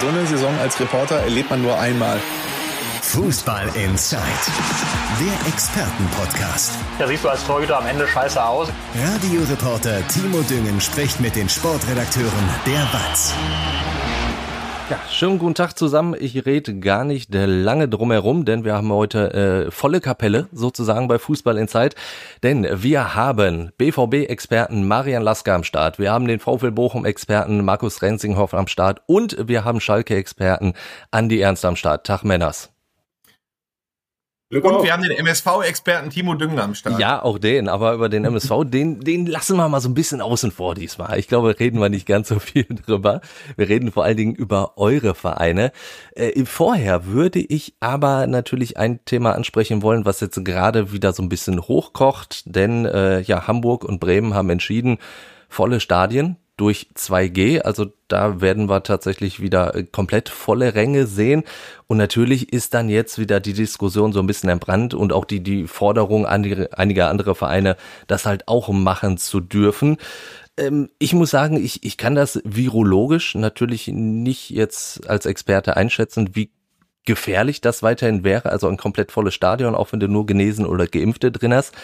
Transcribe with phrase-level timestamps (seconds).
[0.00, 2.18] So eine Saison als Reporter erlebt man nur einmal.
[3.02, 4.22] Fußball Inside,
[5.20, 6.72] der Expertenpodcast.
[6.98, 8.68] Da siehst du als Torhüter am Ende scheiße aus.
[8.94, 13.34] Radioreporter Timo Düngen spricht mit den Sportredakteuren der WAZ.
[14.90, 16.16] Ja, schönen guten Tag zusammen.
[16.18, 19.32] Ich rede gar nicht lange drumherum, denn wir haben heute
[19.68, 21.94] äh, volle Kapelle sozusagen bei Fußball in Zeit.
[22.42, 28.52] Denn wir haben BVB-Experten Marian Lasker am Start, wir haben den VfL Bochum-Experten Markus Renzinghoff
[28.52, 30.74] am Start und wir haben Schalke-Experten
[31.12, 32.04] Andi Ernst am Start.
[32.04, 32.72] Tag Männers.
[34.50, 34.82] Glück und auf.
[34.82, 36.98] wir haben den MSV-Experten Timo Düngen am Start.
[36.98, 40.20] Ja, auch den, aber über den MSV, den, den lassen wir mal so ein bisschen
[40.20, 41.20] außen vor diesmal.
[41.20, 43.20] Ich glaube, reden wir nicht ganz so viel drüber.
[43.56, 45.70] Wir reden vor allen Dingen über eure Vereine.
[46.16, 51.22] Äh, vorher würde ich aber natürlich ein Thema ansprechen wollen, was jetzt gerade wieder so
[51.22, 54.98] ein bisschen hochkocht, denn äh, ja, Hamburg und Bremen haben entschieden,
[55.48, 57.60] volle Stadien durch 2G.
[57.60, 61.44] Also da werden wir tatsächlich wieder äh, komplett volle Ränge sehen.
[61.86, 65.42] Und natürlich ist dann jetzt wieder die Diskussion so ein bisschen entbrannt und auch die,
[65.42, 67.76] die Forderung einiger andere Vereine,
[68.08, 69.96] das halt auch machen zu dürfen
[70.58, 76.30] ähm, ich muss sagen, ich, ich kann das virologisch natürlich nicht jetzt als Experte einschätzen,
[76.34, 76.50] wie
[77.06, 80.86] gefährlich das weiterhin wäre, also ein komplett volles Stadion, auch wenn du nur Genesen oder
[80.86, 81.74] Geimpfte drin hast.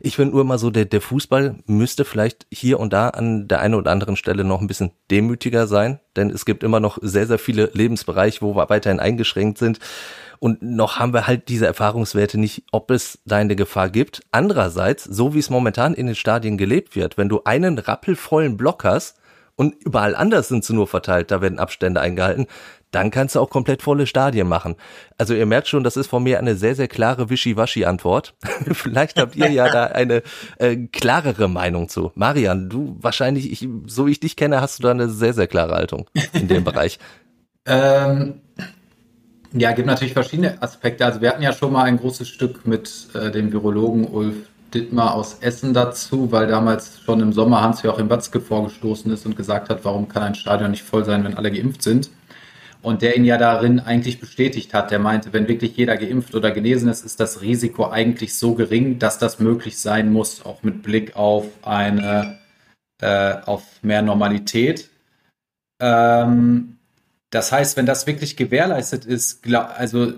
[0.00, 3.60] Ich finde nur immer so, der, der Fußball müsste vielleicht hier und da an der
[3.60, 7.26] einen oder anderen Stelle noch ein bisschen demütiger sein, denn es gibt immer noch sehr,
[7.26, 9.78] sehr viele Lebensbereiche, wo wir weiterhin eingeschränkt sind.
[10.40, 14.22] Und noch haben wir halt diese Erfahrungswerte nicht, ob es da eine Gefahr gibt.
[14.32, 18.84] Andererseits, so wie es momentan in den Stadien gelebt wird, wenn du einen rappelvollen Block
[18.84, 19.16] hast,
[19.56, 22.46] und überall anders sind sie nur verteilt, da werden Abstände eingehalten,
[22.94, 24.76] dann kannst du auch komplett volle Stadien machen.
[25.18, 28.34] Also ihr merkt schon, das ist von mir eine sehr, sehr klare Wischiwaschi-Antwort.
[28.72, 30.22] Vielleicht habt ihr ja da eine
[30.58, 32.12] äh, klarere Meinung zu.
[32.14, 35.48] Marian, du wahrscheinlich, ich, so wie ich dich kenne, hast du da eine sehr, sehr
[35.48, 36.98] klare Haltung in dem Bereich.
[37.66, 38.40] Ähm,
[39.52, 41.04] ja, gibt natürlich verschiedene Aspekte.
[41.04, 44.36] Also wir hatten ja schon mal ein großes Stück mit äh, dem Virologen Ulf
[44.72, 49.68] Dittmar aus Essen dazu, weil damals schon im Sommer Hans-Joachim Watzke vorgestoßen ist und gesagt
[49.68, 52.10] hat, warum kann ein Stadion nicht voll sein, wenn alle geimpft sind
[52.84, 54.90] und der ihn ja darin eigentlich bestätigt hat.
[54.90, 58.98] Der meinte, wenn wirklich jeder geimpft oder genesen ist, ist das Risiko eigentlich so gering,
[58.98, 62.38] dass das möglich sein muss, auch mit Blick auf eine
[63.00, 64.90] äh, auf mehr Normalität.
[65.80, 66.78] Ähm,
[67.30, 70.12] das heißt, wenn das wirklich gewährleistet ist, glaub, also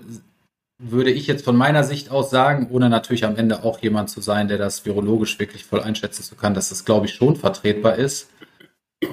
[0.77, 4.21] würde ich jetzt von meiner Sicht aus sagen, ohne natürlich am Ende auch jemand zu
[4.21, 7.95] sein, der das virologisch wirklich voll einschätzen zu kann, dass das, glaube ich, schon vertretbar
[7.95, 8.29] ist.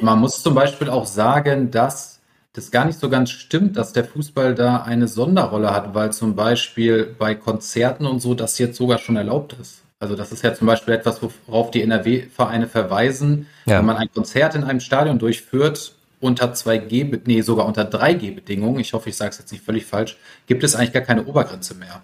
[0.00, 2.13] Man muss zum Beispiel auch sagen, dass
[2.54, 6.36] das gar nicht so ganz stimmt, dass der Fußball da eine Sonderrolle hat, weil zum
[6.36, 9.82] Beispiel bei Konzerten und so das jetzt sogar schon erlaubt ist.
[9.98, 13.48] Also das ist ja zum Beispiel etwas, worauf die NRW-Vereine verweisen.
[13.66, 13.78] Ja.
[13.78, 18.92] Wenn man ein Konzert in einem Stadion durchführt, unter 2G, nee, sogar unter 3G-Bedingungen, ich
[18.92, 20.16] hoffe, ich sage es jetzt nicht völlig falsch,
[20.46, 22.02] gibt es eigentlich gar keine Obergrenze mehr.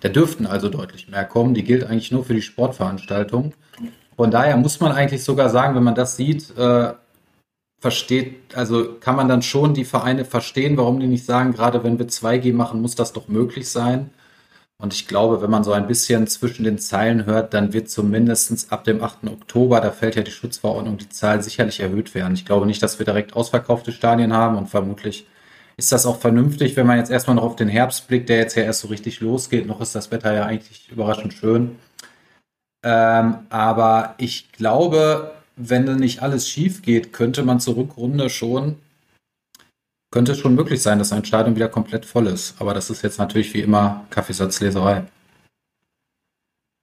[0.00, 1.54] Da dürften also deutlich mehr kommen.
[1.54, 3.54] Die gilt eigentlich nur für die Sportveranstaltung.
[4.16, 6.92] Von daher muss man eigentlich sogar sagen, wenn man das sieht, äh,
[7.82, 11.98] versteht, also kann man dann schon die Vereine verstehen, warum die nicht sagen, gerade wenn
[11.98, 14.10] wir 2G machen, muss das doch möglich sein.
[14.78, 18.72] Und ich glaube, wenn man so ein bisschen zwischen den Zeilen hört, dann wird zumindest
[18.72, 19.24] ab dem 8.
[19.26, 22.34] Oktober, da fällt ja die Schutzverordnung, die Zahl sicherlich erhöht werden.
[22.34, 25.26] Ich glaube nicht, dass wir direkt ausverkaufte Stadien haben und vermutlich
[25.76, 28.56] ist das auch vernünftig, wenn man jetzt erstmal noch auf den Herbst blickt, der jetzt
[28.56, 29.66] ja erst so richtig losgeht.
[29.66, 31.78] Noch ist das Wetter ja eigentlich überraschend schön.
[32.84, 38.76] Ähm, aber ich glaube, wenn dann nicht alles schief geht, könnte man zur Rückrunde schon,
[40.10, 42.54] könnte es schon möglich sein, dass ein Stadion wieder komplett voll ist.
[42.58, 45.04] Aber das ist jetzt natürlich wie immer Kaffeesatzleserei.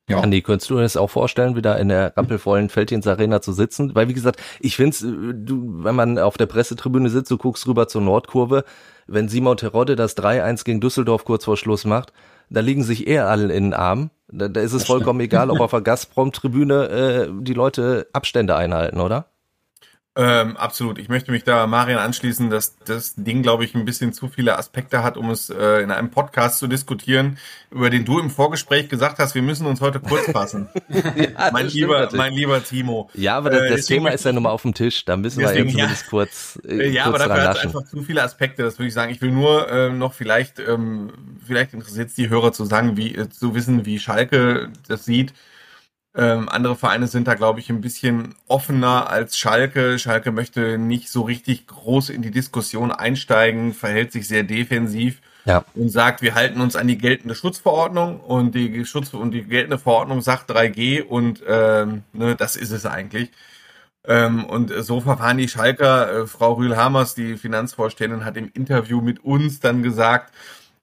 [0.09, 0.21] Ja.
[0.21, 3.93] Andi, könntest du dir das auch vorstellen, wieder in der rappelvollen Feldins Arena zu sitzen?
[3.93, 7.67] Weil, wie gesagt, ich finde es, du, wenn man auf der Pressetribüne sitzt, du guckst
[7.67, 8.63] rüber zur Nordkurve,
[9.05, 12.11] wenn Simon Terodde das 3-1 gegen Düsseldorf kurz vor Schluss macht,
[12.49, 14.09] da liegen sich eher alle in den Armen.
[14.31, 18.99] Da, da ist es vollkommen egal, ob auf der Gazprom-Tribüne äh, die Leute Abstände einhalten,
[18.99, 19.27] oder?
[20.21, 20.99] Ähm, absolut.
[20.99, 24.57] Ich möchte mich da Marian anschließen, dass das Ding, glaube ich, ein bisschen zu viele
[24.57, 27.37] Aspekte hat, um es äh, in einem Podcast zu diskutieren,
[27.71, 30.67] über den du im Vorgespräch gesagt hast, wir müssen uns heute kurz fassen.
[30.89, 32.17] ja, mein lieber, natürlich.
[32.17, 33.09] mein lieber Timo.
[33.13, 35.05] Ja, aber das, äh, das Thema ist ja nun mal auf dem Tisch.
[35.05, 36.59] Da müssen deswegen, wir eben zumindest ja, kurz.
[36.67, 38.63] Äh, ja, kurz aber dafür hat es einfach zu viele Aspekte.
[38.63, 39.13] Das würde ich sagen.
[39.13, 41.13] Ich will nur äh, noch vielleicht, ähm,
[41.47, 45.33] vielleicht interessiert es die Hörer zu sagen, wie äh, zu wissen, wie Schalke das sieht.
[46.19, 49.97] Ähm, andere Vereine sind da, glaube ich, ein bisschen offener als Schalke.
[49.97, 55.63] Schalke möchte nicht so richtig groß in die Diskussion einsteigen, verhält sich sehr defensiv ja.
[55.75, 59.77] und sagt, wir halten uns an die geltende Schutzverordnung und die Schutz und die geltende
[59.77, 63.31] Verordnung sagt 3G und ähm, ne, das ist es eigentlich.
[64.05, 66.23] Ähm, und so verfahren die Schalker.
[66.23, 70.33] Äh, Frau Rühl-Hamers, die Finanzvorständin, hat im Interview mit uns dann gesagt,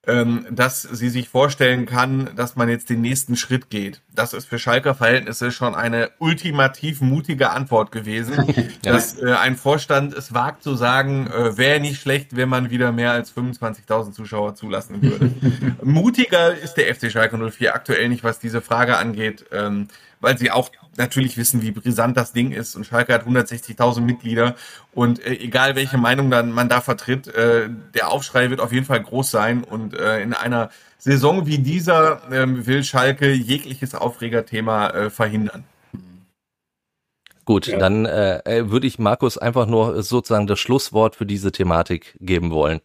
[0.07, 4.03] ähm, dass sie sich vorstellen kann, dass man jetzt den nächsten Schritt geht.
[4.15, 8.35] Das ist für Schalker Verhältnisse schon eine ultimativ mutige Antwort gewesen,
[8.85, 8.93] ja.
[8.93, 12.93] dass äh, ein Vorstand es wagt zu sagen, äh, wäre nicht schlecht, wenn man wieder
[12.93, 15.33] mehr als 25.000 Zuschauer zulassen würde.
[15.83, 19.89] Mutiger ist der FC Schalke 04 aktuell nicht, was diese Frage angeht, ähm,
[20.21, 22.75] weil sie auch natürlich wissen, wie brisant das Ding ist.
[22.75, 24.55] Und Schalke hat 160.000 Mitglieder.
[24.93, 28.87] Und äh, egal welche Meinung dann man da vertritt, äh, der Aufschrei wird auf jeden
[28.87, 29.65] Fall groß sein.
[29.65, 35.65] Und äh, in einer Saison wie dieser äh, will Schalke jegliches Aufregerthema äh, verhindern.
[37.45, 37.79] Gut, ja.
[37.79, 42.51] dann äh, äh, würde ich Markus einfach nur sozusagen das Schlusswort für diese Thematik geben
[42.51, 42.81] wollen.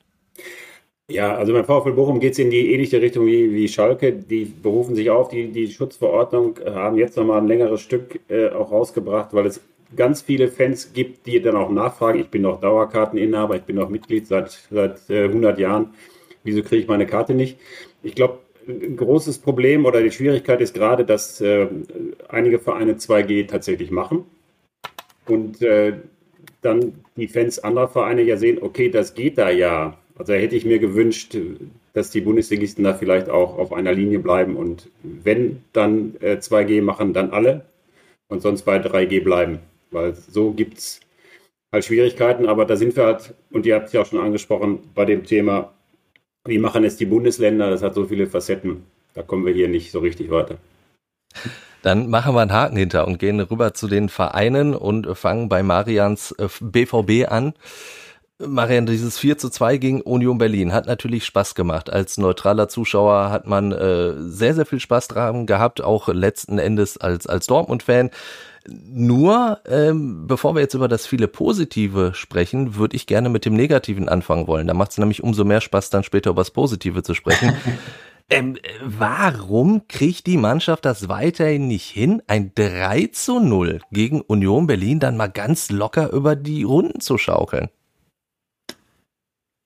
[1.12, 4.14] Ja, also beim VfL Bochum geht es in die ähnliche Richtung wie, wie Schalke.
[4.14, 8.72] Die berufen sich auf die, die Schutzverordnung, haben jetzt nochmal ein längeres Stück äh, auch
[8.72, 9.60] rausgebracht, weil es
[9.96, 12.20] ganz viele Fans gibt, die dann auch nachfragen.
[12.20, 15.94] Ich bin noch Dauerkarteninhaber, ich bin noch Mitglied seit, seit äh, 100 Jahren.
[16.44, 17.60] Wieso kriege ich meine Karte nicht?
[18.04, 21.68] Ich glaube, ein großes Problem oder die Schwierigkeit ist gerade, dass äh,
[22.30, 24.24] einige Vereine 2G tatsächlich machen.
[25.28, 25.94] Und äh,
[26.62, 30.66] dann die Fans anderer Vereine ja sehen, okay, das geht da ja also hätte ich
[30.66, 31.38] mir gewünscht,
[31.94, 36.82] dass die Bundesligisten da vielleicht auch auf einer Linie bleiben und wenn dann äh, 2G
[36.82, 37.66] machen, dann alle
[38.28, 39.60] und sonst bei 3G bleiben.
[39.92, 41.02] Weil so gibt es
[41.72, 44.80] halt Schwierigkeiten, aber da sind wir halt, und ihr habt es ja auch schon angesprochen,
[44.96, 45.74] bei dem Thema,
[46.46, 47.70] wie machen es die Bundesländer?
[47.70, 48.84] Das hat so viele Facetten.
[49.14, 50.58] Da kommen wir hier nicht so richtig weiter.
[51.82, 55.64] Dann machen wir einen Haken hinter und gehen rüber zu den Vereinen und fangen bei
[55.64, 57.54] Marians BVB äh, an.
[58.48, 61.90] Marian, dieses 4 zu 2 gegen Union Berlin hat natürlich Spaß gemacht.
[61.90, 66.98] Als neutraler Zuschauer hat man äh, sehr, sehr viel Spaß dran gehabt, auch letzten Endes
[66.98, 68.12] als, als Dortmund-Fan.
[68.68, 73.56] Nur, ähm, bevor wir jetzt über das viele Positive sprechen, würde ich gerne mit dem
[73.56, 74.68] Negativen anfangen wollen.
[74.68, 77.56] Da macht es nämlich umso mehr Spaß, dann später über das Positive zu sprechen.
[78.30, 84.68] ähm, warum kriegt die Mannschaft das weiterhin nicht hin, ein 3 zu 0 gegen Union
[84.68, 87.70] Berlin dann mal ganz locker über die Runden zu schaukeln?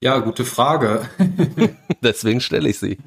[0.06, 1.02] Ja, gute Frage.
[2.04, 3.00] Deswegen stelle ich sie.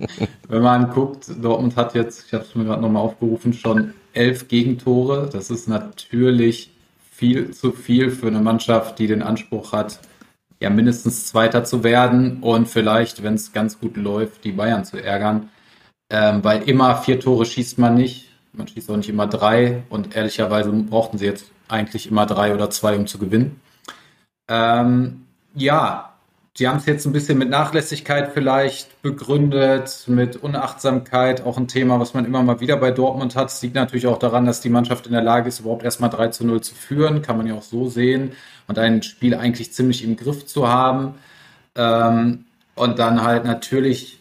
[0.49, 4.49] Wenn man guckt, Dortmund hat jetzt, ich habe es mir gerade nochmal aufgerufen, schon elf
[4.49, 5.31] Gegentore.
[5.33, 6.73] Das ist natürlich
[7.09, 10.01] viel zu viel für eine Mannschaft, die den Anspruch hat,
[10.59, 15.01] ja mindestens Zweiter zu werden und vielleicht, wenn es ganz gut läuft, die Bayern zu
[15.01, 15.51] ärgern.
[16.11, 18.29] Ähm, weil immer vier Tore schießt man nicht.
[18.53, 22.71] Man schießt auch nicht immer drei und ehrlicherweise brauchten sie jetzt eigentlich immer drei oder
[22.71, 23.61] zwei, um zu gewinnen.
[24.49, 26.08] Ähm, ja,
[26.59, 32.01] Sie haben es jetzt ein bisschen mit Nachlässigkeit vielleicht begründet, mit Unachtsamkeit, auch ein Thema,
[32.01, 33.51] was man immer mal wieder bei Dortmund hat.
[33.51, 36.31] Es liegt natürlich auch daran, dass die Mannschaft in der Lage ist, überhaupt erstmal 3
[36.31, 38.33] zu 0 zu führen, kann man ja auch so sehen,
[38.67, 41.15] und ein Spiel eigentlich ziemlich im Griff zu haben.
[41.77, 44.19] Ähm, und dann halt natürlich,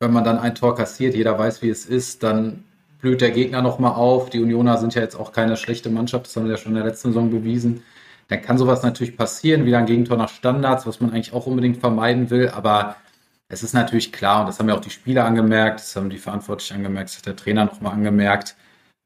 [0.00, 2.64] wenn man dann ein Tor kassiert, jeder weiß, wie es ist, dann
[3.00, 4.28] blüht der Gegner nochmal auf.
[4.28, 6.78] Die Unioner sind ja jetzt auch keine schlechte Mannschaft, das haben sie ja schon in
[6.78, 7.84] der letzten Saison bewiesen
[8.28, 11.78] dann kann sowas natürlich passieren, wieder ein Gegentor nach Standards, was man eigentlich auch unbedingt
[11.78, 12.48] vermeiden will.
[12.48, 12.96] Aber
[13.48, 16.18] es ist natürlich klar, und das haben ja auch die Spieler angemerkt, das haben die
[16.18, 18.56] Verantwortlichen angemerkt, das hat der Trainer nochmal angemerkt,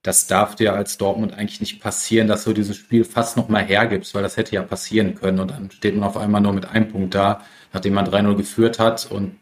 [0.03, 4.15] das darf dir als Dortmund eigentlich nicht passieren, dass du dieses Spiel fast nochmal hergibst,
[4.15, 5.41] weil das hätte ja passieren können.
[5.41, 7.43] Und dann steht man auf einmal nur mit einem Punkt da,
[7.73, 9.11] nachdem man 3-0 geführt hat.
[9.11, 9.37] Und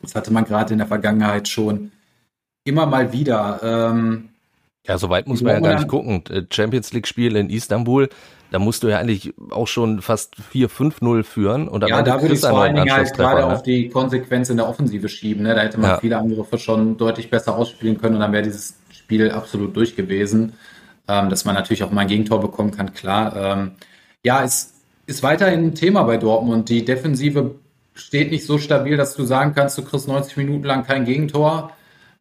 [0.00, 1.92] das hatte man gerade in der Vergangenheit schon
[2.64, 3.60] immer mal wieder.
[3.62, 4.29] Ähm,
[4.86, 6.24] ja, so weit muss man ja gar nicht gucken.
[6.30, 8.08] Äh, Champions League-Spiel in Istanbul,
[8.50, 11.68] da musst du ja eigentlich auch schon fast 4-5-0 führen.
[11.68, 13.46] Und ja, da würde ich vor allen Dingen halt gerade ne?
[13.46, 15.44] auf die Konsequenz in der Offensive schieben.
[15.44, 15.54] Ne?
[15.54, 15.98] Da hätte man ja.
[15.98, 20.54] viele Angriffe schon deutlich besser ausspielen können und dann wäre dieses Spiel absolut durch gewesen.
[21.06, 23.34] Ähm, dass man natürlich auch mal ein Gegentor bekommen kann, klar.
[23.36, 23.72] Ähm,
[24.22, 24.74] ja, es
[25.06, 26.68] ist weiterhin ein Thema bei Dortmund.
[26.68, 27.56] Die Defensive
[27.94, 31.72] steht nicht so stabil, dass du sagen kannst, du kriegst 90 Minuten lang kein Gegentor.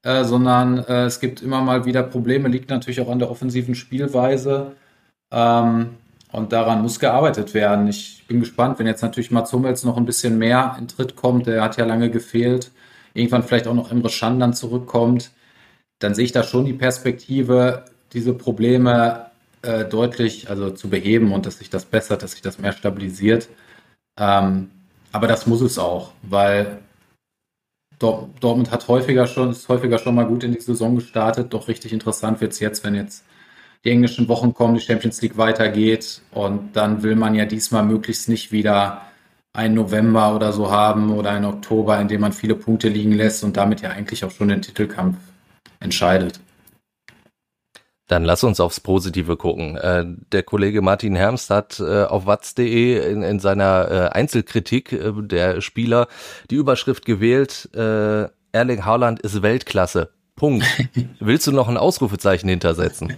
[0.03, 3.75] Äh, sondern äh, es gibt immer mal wieder Probleme, liegt natürlich auch an der offensiven
[3.75, 4.75] Spielweise.
[5.31, 5.97] Ähm,
[6.31, 7.87] und daran muss gearbeitet werden.
[7.87, 11.47] Ich bin gespannt, wenn jetzt natürlich Mats Hummels noch ein bisschen mehr in Tritt kommt,
[11.47, 12.71] der hat ja lange gefehlt,
[13.13, 15.31] irgendwann vielleicht auch noch Imre Can dann zurückkommt,
[15.99, 19.27] dann sehe ich da schon die Perspektive, diese Probleme
[19.63, 23.49] äh, deutlich also zu beheben und dass sich das bessert, dass sich das mehr stabilisiert.
[24.17, 24.69] Ähm,
[25.11, 26.79] aber das muss es auch, weil
[27.99, 31.53] Dortmund hat häufiger schon, ist häufiger schon mal gut in die Saison gestartet.
[31.53, 33.25] Doch richtig interessant wird es jetzt, wenn jetzt
[33.83, 36.21] die englischen Wochen kommen, die Champions League weitergeht.
[36.31, 39.01] Und dann will man ja diesmal möglichst nicht wieder
[39.53, 43.43] einen November oder so haben oder einen Oktober, in dem man viele Punkte liegen lässt
[43.43, 45.17] und damit ja eigentlich auch schon den Titelkampf
[45.79, 46.39] entscheidet.
[48.09, 49.77] Dann lass uns aufs Positive gucken.
[49.77, 54.99] Äh, der Kollege Martin Hermst hat äh, auf watz.de in, in, seiner äh, Einzelkritik
[55.29, 56.07] der Spieler
[56.49, 60.09] die Überschrift gewählt, äh, Erling Haaland ist Weltklasse.
[60.35, 60.65] Punkt.
[61.19, 63.13] Willst du noch ein Ausrufezeichen hintersetzen?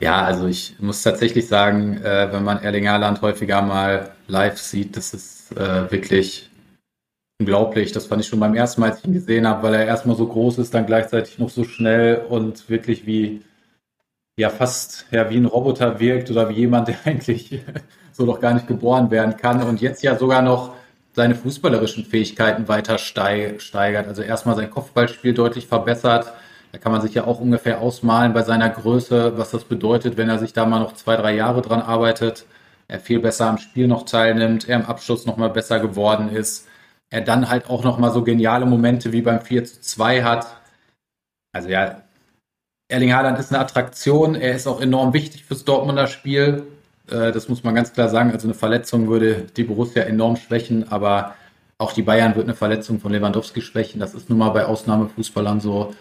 [0.00, 5.14] Ja, also ich muss tatsächlich sagen, wenn man Erling Haaland häufiger mal live sieht, das
[5.14, 6.50] ist wirklich
[7.38, 7.92] unglaublich.
[7.92, 10.16] Das fand ich schon beim ersten Mal, als ich ihn gesehen habe, weil er erstmal
[10.16, 13.42] so groß ist, dann gleichzeitig noch so schnell und wirklich wie,
[14.38, 17.60] ja, fast ja, wie ein Roboter wirkt oder wie jemand, der eigentlich
[18.12, 20.74] so noch gar nicht geboren werden kann und jetzt ja sogar noch
[21.12, 24.06] seine fußballerischen Fähigkeiten weiter steigert.
[24.06, 26.32] Also erstmal sein Kopfballspiel deutlich verbessert.
[26.72, 30.28] Da kann man sich ja auch ungefähr ausmalen bei seiner Größe, was das bedeutet, wenn
[30.28, 32.44] er sich da mal noch zwei, drei Jahre dran arbeitet.
[32.88, 36.66] Er viel besser am Spiel noch teilnimmt, er im Abschluss noch mal besser geworden ist
[37.10, 40.46] er dann halt auch noch mal so geniale Momente wie beim 4 zu 2 hat.
[41.52, 42.02] Also ja,
[42.88, 44.34] Erling Haaland ist eine Attraktion.
[44.34, 46.66] Er ist auch enorm wichtig fürs Dortmunder Spiel.
[47.08, 48.32] Äh, das muss man ganz klar sagen.
[48.32, 51.34] Also eine Verletzung würde die Borussia enorm schwächen, aber
[51.78, 54.00] auch die Bayern wird eine Verletzung von Lewandowski schwächen.
[54.00, 55.94] Das ist nun mal bei Ausnahmefußballern so.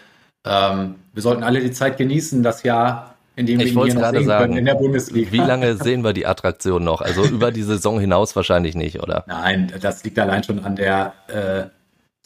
[0.45, 4.65] Ähm, wir sollten alle die Zeit genießen, das Jahr indem ich wollte gerade sagen, in
[4.65, 5.31] der Bundesliga.
[5.31, 7.01] Wie lange sehen wir die Attraktion noch?
[7.01, 9.23] Also über die Saison hinaus wahrscheinlich nicht, oder?
[9.27, 11.65] Nein, das liegt allein schon an der, äh,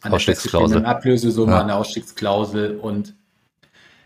[0.08, 1.62] an der Ablösesumme, ja.
[1.62, 2.78] an der Ausstiegsklausel.
[2.78, 3.16] Und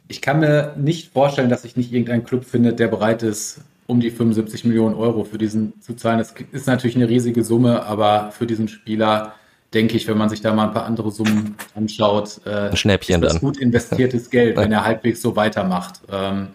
[0.08, 4.00] ich kann mir nicht vorstellen, dass sich nicht irgendein Club findet, der bereit ist, um
[4.00, 6.20] die 75 Millionen Euro für diesen zu zahlen.
[6.20, 9.34] Das ist natürlich eine riesige Summe, aber für diesen Spieler
[9.74, 13.16] denke ich, wenn man sich da mal ein paar andere Summen anschaut, äh, ein Schnäppchen
[13.16, 13.42] ist das dann.
[13.42, 16.02] gut investiertes Geld, wenn er halbwegs so weitermacht.
[16.12, 16.50] Ähm,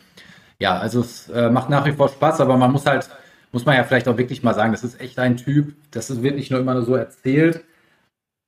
[0.61, 3.09] ja, also es äh, macht nach wie vor Spaß, aber man muss halt,
[3.53, 6.37] muss man ja vielleicht auch wirklich mal sagen, das ist echt ein Typ, das wird
[6.37, 7.65] nicht nur immer nur so erzählt,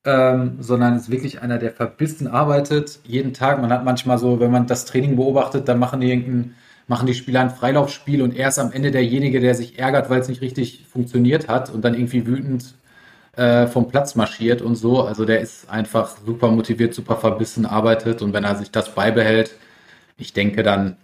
[0.05, 3.61] ähm, sondern ist wirklich einer, der verbissen arbeitet, jeden Tag.
[3.61, 6.55] Man hat manchmal so, wenn man das Training beobachtet, dann machen die irgendein,
[6.89, 10.21] machen die Spieler ein Freilaufspiel und er ist am Ende derjenige, der sich ärgert, weil
[10.21, 12.75] es nicht richtig funktioniert hat und dann irgendwie wütend
[13.37, 15.03] äh, vom Platz marschiert und so.
[15.03, 19.55] Also der ist einfach super motiviert, super verbissen, arbeitet und wenn er sich das beibehält,
[20.19, 20.97] ich denke, dann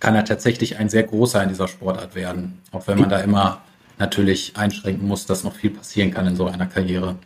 [0.00, 2.60] kann er tatsächlich ein sehr großer in dieser Sportart werden.
[2.72, 3.62] Auch wenn man da immer
[3.98, 7.16] natürlich einschränken muss, dass noch viel passieren kann in so einer Karriere.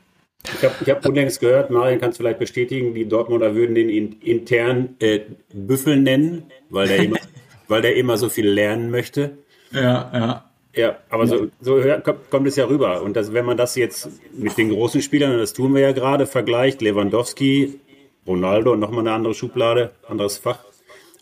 [0.45, 3.89] Ich habe hab unlängst gehört, Marian kann es vielleicht bestätigen, die Dortmunder würden den
[4.21, 5.21] intern äh,
[5.53, 7.19] Büffel nennen, weil der, immer,
[7.69, 9.39] weil der immer so viel lernen möchte.
[9.71, 10.45] Ja, ja.
[10.75, 11.83] Ja, aber so, so
[12.31, 13.03] kommt, es ja rüber.
[13.03, 15.93] Und das, wenn man das jetzt mit den großen Spielern, und das tun wir ja
[15.93, 17.79] gerade, vergleicht, Lewandowski,
[18.27, 20.65] Ronaldo nochmal eine andere Schublade, anderes Fach,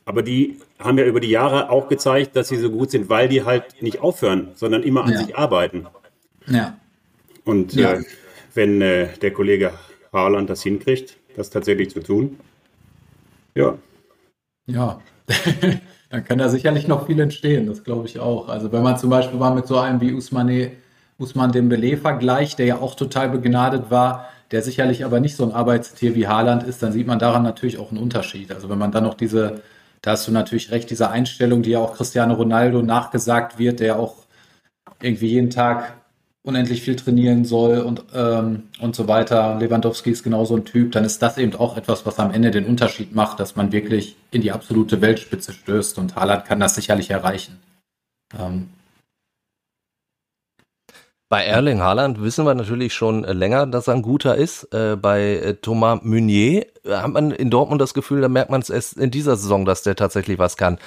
[0.05, 3.29] aber die haben ja über die Jahre auch gezeigt, dass sie so gut sind, weil
[3.29, 5.19] die halt nicht aufhören, sondern immer an ja.
[5.19, 5.87] sich arbeiten.
[6.47, 6.79] Ja.
[7.45, 7.95] Und ja.
[7.95, 8.05] Äh,
[8.55, 9.73] wenn äh, der Kollege
[10.13, 12.39] Haaland das hinkriegt, das tatsächlich zu tun,
[13.55, 13.79] ja.
[14.67, 15.01] Ja,
[16.11, 18.49] dann kann da sicherlich noch viel entstehen, das glaube ich auch.
[18.49, 20.73] Also wenn man zum Beispiel mal mit so einem wie Usmane,
[21.19, 25.53] Usman Dembele vergleicht, der ja auch total begnadet war, der sicherlich aber nicht so ein
[25.53, 28.53] Arbeitstier wie Haaland ist, dann sieht man daran natürlich auch einen Unterschied.
[28.53, 29.63] Also wenn man dann noch diese
[30.03, 33.99] da hast du natürlich recht, diese Einstellung, die ja auch Cristiano Ronaldo nachgesagt wird, der
[33.99, 34.17] auch
[35.01, 35.95] irgendwie jeden Tag
[36.43, 39.59] unendlich viel trainieren soll und, ähm, und so weiter.
[39.59, 42.65] Lewandowski ist genauso ein Typ, dann ist das eben auch etwas, was am Ende den
[42.65, 47.11] Unterschied macht, dass man wirklich in die absolute Weltspitze stößt und Haaland kann das sicherlich
[47.11, 47.59] erreichen.
[48.39, 48.71] Ähm,
[51.31, 54.65] bei Erling Haaland wissen wir natürlich schon länger, dass er ein guter ist.
[54.75, 58.61] Äh, bei äh, Thomas Meunier äh, hat man in Dortmund das Gefühl, da merkt man
[58.61, 60.79] es erst in dieser Saison, dass der tatsächlich was kann.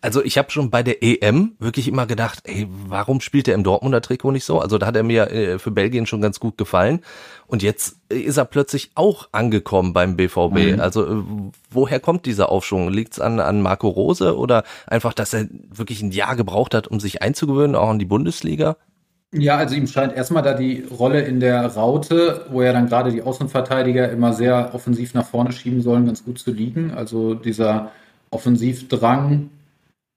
[0.00, 3.62] Also ich habe schon bei der EM wirklich immer gedacht, ey, warum spielt er im
[3.62, 4.58] Dortmunder Trikot nicht so?
[4.58, 7.00] Also da hat er mir äh, für Belgien schon ganz gut gefallen.
[7.46, 10.76] Und jetzt ist er plötzlich auch angekommen beim BVB.
[10.76, 10.80] Mhm.
[10.80, 11.22] Also äh,
[11.70, 12.88] woher kommt dieser Aufschwung?
[12.88, 17.00] Liegt's an, an Marco Rose oder einfach, dass er wirklich ein Jahr gebraucht hat, um
[17.00, 18.78] sich einzugewöhnen, auch an die Bundesliga?
[19.32, 23.12] Ja, also ihm scheint erstmal da die Rolle in der Raute, wo er dann gerade
[23.12, 26.90] die Außenverteidiger immer sehr offensiv nach vorne schieben sollen, ganz gut zu liegen.
[26.90, 27.92] Also dieser
[28.30, 29.50] Offensivdrang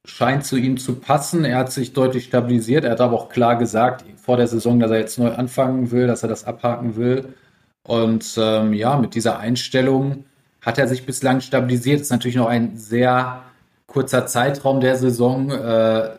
[0.06, 1.46] scheint zu ihm zu passen.
[1.46, 2.86] Er hat sich deutlich stabilisiert.
[2.86, 6.08] Er hat aber auch klar gesagt vor der Saison, dass er jetzt neu anfangen will,
[6.08, 7.36] dass er das abhaken will.
[7.84, 10.26] Und ähm, ja, mit dieser Einstellung
[10.62, 12.02] hat er sich bislang stabilisiert.
[12.02, 13.44] Ist natürlich noch ein sehr
[13.86, 15.52] kurzer Zeitraum der Saison.
[15.52, 16.18] Äh,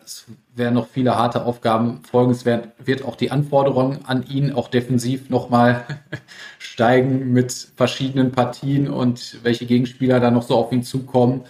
[0.55, 2.31] werden noch viele harte Aufgaben folgen.
[2.31, 5.85] Es wird, wird auch die Anforderung an ihn auch defensiv nochmal
[6.59, 11.43] steigen mit verschiedenen Partien und welche Gegenspieler da noch so auf ihn zukommen.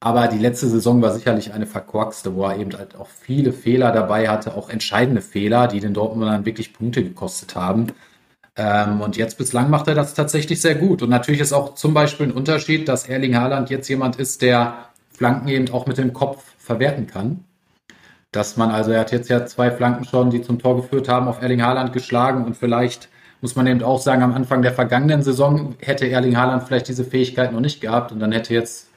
[0.00, 3.90] Aber die letzte Saison war sicherlich eine verkorkste, wo er eben halt auch viele Fehler
[3.90, 7.86] dabei hatte, auch entscheidende Fehler, die den Dortmundern wirklich Punkte gekostet haben.
[8.56, 11.02] Ähm, und jetzt bislang macht er das tatsächlich sehr gut.
[11.02, 14.90] Und natürlich ist auch zum Beispiel ein Unterschied, dass Erling Haaland jetzt jemand ist, der
[15.10, 17.44] Flanken eben auch mit dem Kopf verwerten kann.
[18.34, 21.28] Dass man also, er hat jetzt ja zwei Flanken schon, die zum Tor geführt haben,
[21.28, 23.08] auf Erling Haaland geschlagen und vielleicht
[23.40, 27.04] muss man eben auch sagen, am Anfang der vergangenen Saison hätte Erling Haaland vielleicht diese
[27.04, 28.88] Fähigkeit noch nicht gehabt und dann hätte jetzt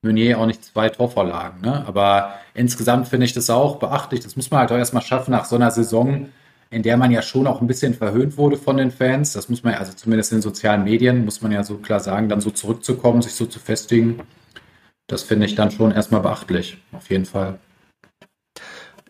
[0.00, 1.60] Meunier auch nicht zwei Torvorlagen.
[1.60, 1.84] Ne?
[1.86, 4.20] Aber insgesamt finde ich das auch beachtlich.
[4.20, 6.28] Das muss man halt auch erstmal schaffen nach so einer Saison,
[6.70, 9.34] in der man ja schon auch ein bisschen verhöhnt wurde von den Fans.
[9.34, 12.00] Das muss man ja, also zumindest in den sozialen Medien, muss man ja so klar
[12.00, 14.20] sagen, dann so zurückzukommen, sich so zu festigen.
[15.08, 17.58] Das finde ich dann schon erstmal beachtlich, auf jeden Fall.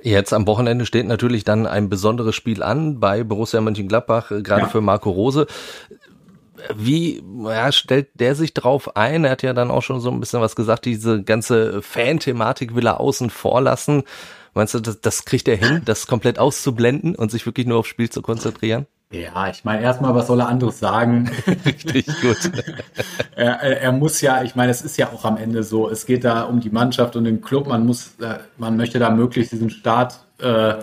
[0.02, 4.62] Jetzt am Wochenende steht natürlich dann ein besonderes Spiel an bei Borussia Mönchengladbach, äh, gerade
[4.62, 4.68] ja.
[4.68, 5.46] für Marco Rose.
[6.74, 9.24] Wie ja, stellt der sich drauf ein?
[9.24, 12.86] Er hat ja dann auch schon so ein bisschen was gesagt, diese ganze Fan-Thematik will
[12.86, 14.02] er außen vor lassen.
[14.54, 17.88] Meinst du, das, das kriegt er hin, das komplett auszublenden und sich wirklich nur aufs
[17.88, 18.86] Spiel zu konzentrieren?
[19.10, 21.30] Ja, ich meine, erstmal, was soll er anderes sagen?
[21.64, 22.36] Richtig gut.
[23.36, 26.24] er, er, muss ja, ich meine, es ist ja auch am Ende so, es geht
[26.24, 29.70] da um die Mannschaft und den Club, man muss, äh, man möchte da möglichst diesen
[29.70, 30.74] Start, äh,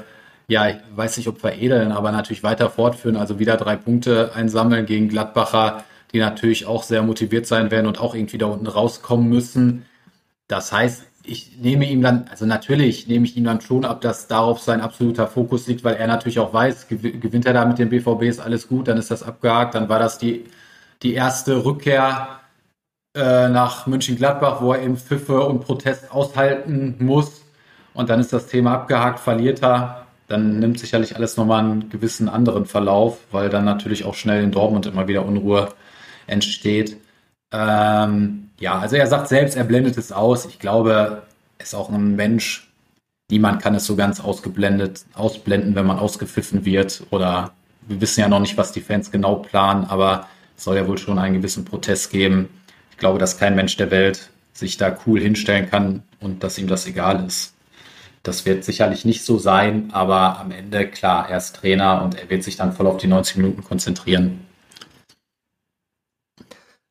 [0.48, 4.88] ja, ich weiß nicht, ob veredeln, aber natürlich weiter fortführen, also wieder drei Punkte einsammeln
[4.88, 9.30] gegen Gladbacher, die natürlich auch sehr motiviert sein werden und auch irgendwie da unten rauskommen
[9.30, 9.86] müssen.
[10.48, 14.28] Das heißt, ich nehme ihm dann, also natürlich nehme ich ihm dann schon ab, dass
[14.28, 17.90] darauf sein absoluter Fokus liegt, weil er natürlich auch weiß, gewinnt er da mit dem
[17.90, 20.46] BVB, ist alles gut, dann ist das abgehakt, dann war das die,
[21.04, 22.40] die erste Rückkehr
[23.16, 27.44] äh, nach München-Gladbach, wo er eben Pfiffe und Protest aushalten muss
[27.94, 32.30] und dann ist das Thema abgehakt, verliert er, dann nimmt sicherlich alles nochmal einen gewissen
[32.30, 35.74] anderen Verlauf, weil dann natürlich auch schnell in Dortmund immer wieder Unruhe
[36.28, 36.98] entsteht.
[37.52, 40.46] Ähm, ja, also er sagt selbst, er blendet es aus.
[40.46, 41.24] Ich glaube,
[41.58, 42.72] er ist auch ein Mensch.
[43.30, 47.04] Niemand kann es so ganz ausgeblendet, ausblenden, wenn man ausgepfiffen wird.
[47.10, 47.54] Oder
[47.88, 50.98] wir wissen ja noch nicht, was die Fans genau planen, aber es soll ja wohl
[50.98, 52.50] schon einen gewissen Protest geben.
[52.92, 56.68] Ich glaube, dass kein Mensch der Welt sich da cool hinstellen kann und dass ihm
[56.68, 57.54] das egal ist.
[58.24, 62.30] Das wird sicherlich nicht so sein, aber am Ende, klar, er ist Trainer und er
[62.30, 64.46] wird sich dann voll auf die 90 Minuten konzentrieren.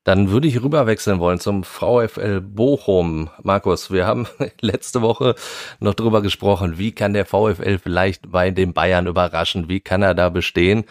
[0.05, 3.31] Dann würde ich rüberwechseln wollen zum VfL Bochum.
[3.43, 4.27] Markus, wir haben
[4.61, 5.35] letzte Woche
[5.81, 9.69] noch drüber gesprochen, wie kann der VfL vielleicht bei den Bayern überraschen?
[9.69, 10.85] Wie kann er da bestehen?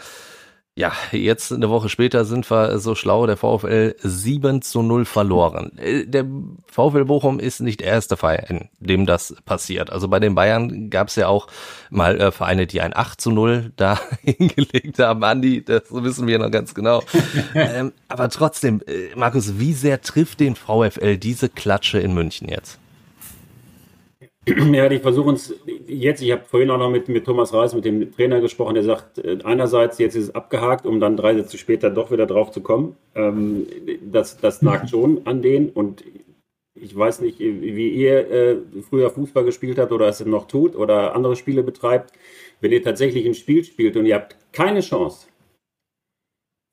[0.75, 5.77] Ja, jetzt eine Woche später sind wir so schlau, der VfL 7 zu 0 verloren.
[5.77, 6.25] Äh, der
[6.65, 9.91] VfL Bochum ist nicht der erste Verein, dem das passiert.
[9.91, 11.45] Also bei den Bayern gab es ja auch
[11.91, 15.23] mal äh, Vereine, die ein 8 zu 0 da hingelegt haben.
[15.23, 17.03] Andi, das wissen wir noch ganz genau.
[17.53, 22.79] ähm, aber trotzdem, äh, Markus, wie sehr trifft den VfL diese Klatsche in München jetzt?
[24.73, 25.53] Ja, die versuchen es
[25.87, 28.83] jetzt, ich habe vorhin auch noch mit, mit Thomas Reis, mit dem Trainer gesprochen, der
[28.83, 32.51] sagt, äh, einerseits jetzt ist es abgehakt, um dann drei Sätze später doch wieder drauf
[32.51, 32.95] zu kommen.
[33.15, 33.67] Ähm,
[34.01, 36.03] das, das nagt schon an denen und
[36.75, 38.57] ich weiß nicht, wie ihr äh,
[38.89, 42.11] früher Fußball gespielt habt oder es noch tut oder andere Spiele betreibt.
[42.59, 45.27] Wenn ihr tatsächlich ein Spiel spielt und ihr habt keine Chance,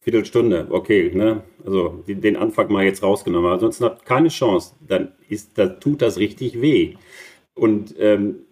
[0.02, 1.42] Viertelstunde, okay, ne?
[1.64, 3.52] Also den Anfang mal jetzt rausgenommen.
[3.52, 6.94] Ansonsten habt ihr keine Chance, dann ist, da tut das richtig weh.
[7.60, 8.46] Und ähm,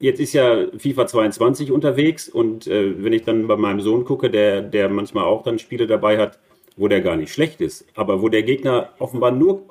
[0.00, 4.28] jetzt ist ja FIFA 22 unterwegs und äh, wenn ich dann bei meinem Sohn gucke,
[4.28, 6.38] der, der manchmal auch dann Spiele dabei hat,
[6.76, 9.62] wo der gar nicht schlecht ist, aber wo der Gegner offenbar nur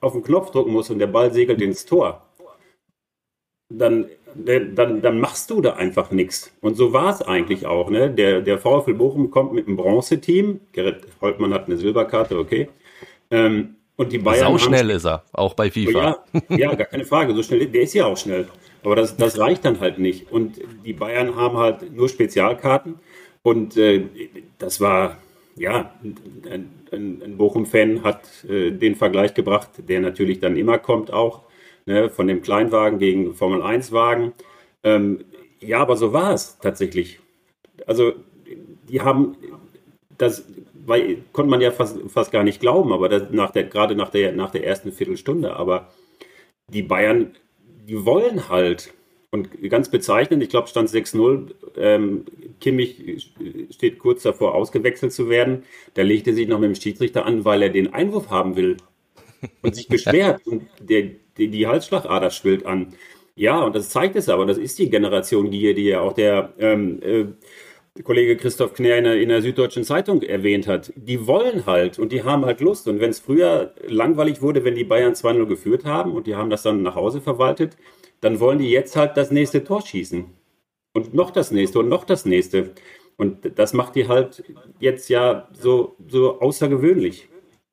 [0.00, 2.22] auf den Knopf drücken muss und der Ball segelt ins Tor,
[3.68, 4.06] dann,
[4.36, 6.52] dann, dann machst du da einfach nichts.
[6.60, 7.90] Und so war es eigentlich auch.
[7.90, 8.12] Ne?
[8.12, 10.60] Der, der VfL Bochum kommt mit einem Bronzeteam.
[10.70, 12.68] Gerrit Holtmann hat eine Silberkarte, okay.
[13.32, 14.52] Ähm, und die Bayern.
[14.52, 16.24] Sau schnell ist er, auch bei FIFA.
[16.48, 17.34] Ja, ja, gar keine Frage.
[17.34, 18.46] So schnell, der ist ja auch schnell.
[18.82, 20.30] Aber das, das reicht dann halt nicht.
[20.30, 22.96] Und die Bayern haben halt nur Spezialkarten.
[23.42, 24.04] Und äh,
[24.58, 25.18] das war,
[25.56, 31.12] ja, ein, ein, ein Bochum-Fan hat äh, den Vergleich gebracht, der natürlich dann immer kommt
[31.12, 31.42] auch,
[31.86, 34.32] ne, von dem Kleinwagen gegen Formel-1-Wagen.
[34.84, 35.24] Ähm,
[35.60, 37.20] ja, aber so war es tatsächlich.
[37.86, 38.12] Also,
[38.88, 39.36] die haben
[40.18, 40.44] das
[40.86, 44.10] weil, konnte man ja fast, fast gar nicht glauben, aber das, nach der, gerade nach
[44.10, 45.56] der, nach der ersten Viertelstunde.
[45.56, 45.92] Aber
[46.68, 47.36] die Bayern,
[47.88, 48.92] die wollen halt.
[49.30, 51.50] Und ganz bezeichnend, ich glaube, stand 6-0.
[51.76, 52.24] Ähm,
[52.60, 53.32] Kimmich
[53.70, 55.64] steht kurz davor, ausgewechselt zu werden.
[55.94, 58.76] Da legte sich noch mit dem Schiedsrichter an, weil er den Einwurf haben will
[59.62, 60.46] und sich beschwert.
[60.46, 62.94] und der, die, die Halsschlagader schwillt an.
[63.34, 64.46] Ja, und das zeigt es aber.
[64.46, 67.26] Das ist die Generation Gier, die ja auch der ähm, äh,
[68.04, 72.12] Kollege Christoph Knär in der, in der Süddeutschen Zeitung erwähnt hat, die wollen halt und
[72.12, 72.88] die haben halt Lust.
[72.88, 76.50] Und wenn es früher langweilig wurde, wenn die Bayern 2-0 geführt haben und die haben
[76.50, 77.76] das dann nach Hause verwaltet,
[78.20, 80.24] dann wollen die jetzt halt das nächste Tor schießen.
[80.94, 82.70] Und noch das nächste und noch das nächste.
[83.16, 84.42] Und das macht die halt
[84.78, 87.28] jetzt ja so, so außergewöhnlich,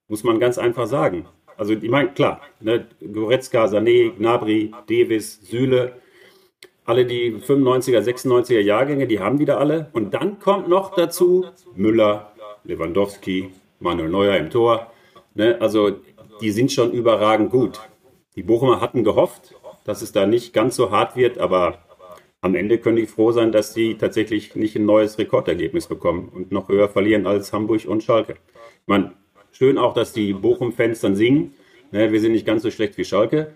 [0.07, 1.25] muss man ganz einfach sagen.
[1.57, 5.93] Also ich meine, klar, ne, Goretzka, Sané, Gnabry, Davis, Süle,
[6.85, 9.89] alle die 95er, 96er Jahrgänge, die haben wieder alle.
[9.93, 14.91] Und dann kommt noch dazu Müller, Lewandowski, Manuel Neuer im Tor.
[15.35, 15.91] Ne, also
[16.41, 17.79] die sind schon überragend gut.
[18.35, 21.79] Die Bochumer hatten gehofft, dass es da nicht ganz so hart wird, aber
[22.41, 26.51] am Ende können die froh sein, dass sie tatsächlich nicht ein neues Rekordergebnis bekommen und
[26.51, 28.33] noch höher verlieren als Hamburg und Schalke.
[28.33, 29.13] Ich meine,
[29.51, 31.53] schön auch, dass die Bochum-Fans dann singen.
[31.91, 33.55] Ne, wir sind nicht ganz so schlecht wie Schalke,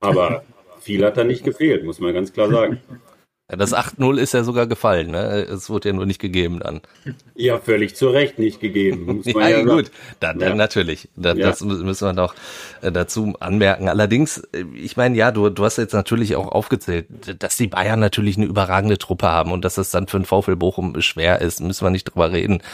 [0.00, 0.44] aber
[0.86, 2.80] viel hat da nicht gefehlt, muss man ganz klar sagen.
[3.48, 5.46] Ja, das 8-0 ist ja sogar gefallen, ne?
[5.48, 6.80] Es wurde ja nur nicht gegeben dann.
[7.36, 9.22] Ja, völlig zu Recht nicht gegeben.
[9.24, 10.54] ja, ja, gut, dann, dann ja.
[10.56, 11.08] natürlich.
[11.14, 11.46] Das, ja.
[11.46, 12.34] das müssen wir noch
[12.82, 13.88] äh, dazu anmerken.
[13.88, 17.06] Allerdings, äh, ich meine, ja, du, du hast jetzt natürlich auch aufgezählt,
[17.40, 20.56] dass die Bayern natürlich eine überragende Truppe haben und dass es dann für den VfL
[20.56, 22.64] Bochum schwer ist, müssen wir nicht drüber reden.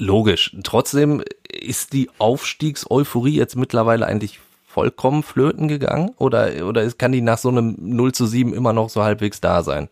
[0.00, 0.56] Logisch.
[0.64, 6.10] Trotzdem ist die Aufstiegseuphorie jetzt mittlerweile eigentlich vollkommen flöten gegangen?
[6.18, 9.62] Oder, oder kann die nach so einem 0 zu 7 immer noch so halbwegs da
[9.62, 9.88] sein?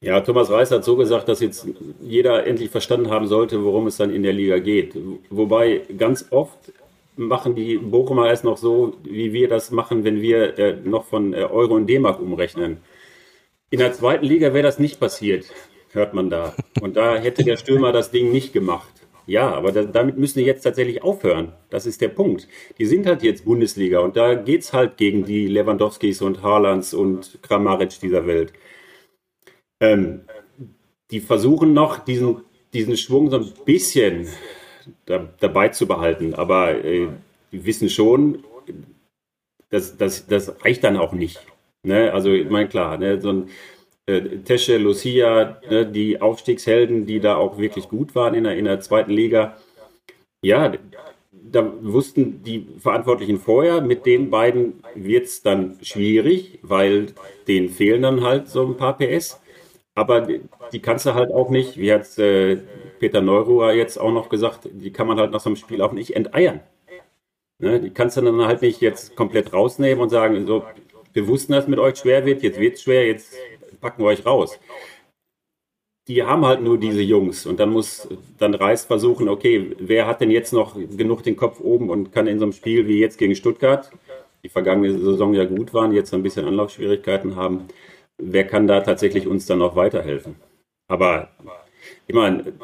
[0.00, 1.66] Ja, Thomas Reis hat so gesagt, dass jetzt
[2.00, 4.96] jeder endlich verstanden haben sollte, worum es dann in der Liga geht.
[5.30, 6.72] Wobei ganz oft
[7.16, 11.32] machen die Bochumer erst noch so, wie wir das machen, wenn wir äh, noch von
[11.32, 12.78] äh, Euro und D-Mark umrechnen.
[13.70, 15.46] In der zweiten Liga wäre das nicht passiert,
[15.92, 16.54] hört man da.
[16.80, 18.93] Und da hätte der Stürmer das Ding nicht gemacht.
[19.26, 21.52] Ja, aber da, damit müssen die jetzt tatsächlich aufhören.
[21.70, 22.46] Das ist der Punkt.
[22.78, 26.92] Die sind halt jetzt Bundesliga und da geht es halt gegen die Lewandowskis und Haalands
[26.92, 28.52] und Kramaric dieser Welt.
[29.80, 30.22] Ähm,
[31.10, 34.28] die versuchen noch diesen, diesen Schwung so ein bisschen
[35.06, 37.08] da, dabei zu behalten, aber äh,
[37.52, 38.44] die wissen schon,
[39.70, 41.40] das, das, das reicht dann auch nicht.
[41.82, 42.12] Ne?
[42.12, 43.20] Also, ich meine, klar, ne?
[43.20, 43.48] so ein
[44.06, 45.86] äh, Tesche, Lucia, ne?
[45.86, 49.56] die Aufstiegshelden, die da auch wirklich gut waren in der, in der zweiten Liga.
[50.42, 50.72] Ja,
[51.30, 57.06] da wussten die Verantwortlichen vorher, mit den beiden wird es dann schwierig, weil
[57.48, 59.40] denen fehlen dann halt so ein paar PS.
[59.94, 60.26] Aber
[60.72, 62.58] die, kannst du halt auch nicht, wie hat äh,
[62.98, 65.92] Peter Neururer jetzt auch noch gesagt, die kann man halt nach so einem Spiel auch
[65.92, 66.60] nicht enteiern.
[67.58, 67.80] Ne?
[67.80, 70.64] Die kannst du dann halt nicht jetzt komplett rausnehmen und sagen, so,
[71.12, 73.34] wir wussten, dass es mit euch schwer wird, jetzt wird es schwer, jetzt
[73.84, 74.58] packen wir euch raus.
[76.08, 80.22] Die haben halt nur diese Jungs und dann muss dann Reis versuchen, okay, wer hat
[80.22, 83.18] denn jetzt noch genug den Kopf oben und kann in so einem Spiel wie jetzt
[83.18, 83.90] gegen Stuttgart,
[84.42, 87.68] die vergangene Saison ja gut waren, jetzt ein bisschen Anlaufschwierigkeiten haben,
[88.16, 90.36] wer kann da tatsächlich uns dann noch weiterhelfen?
[90.88, 91.28] Aber
[92.06, 92.54] ich meine,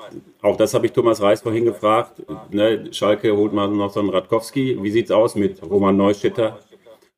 [0.41, 2.23] auch das habe ich Thomas Reis vorhin gefragt.
[2.51, 4.83] Ne, Schalke holt mal noch so einen Radkowski.
[4.83, 6.61] Wie sieht es aus mit Roman Neustädter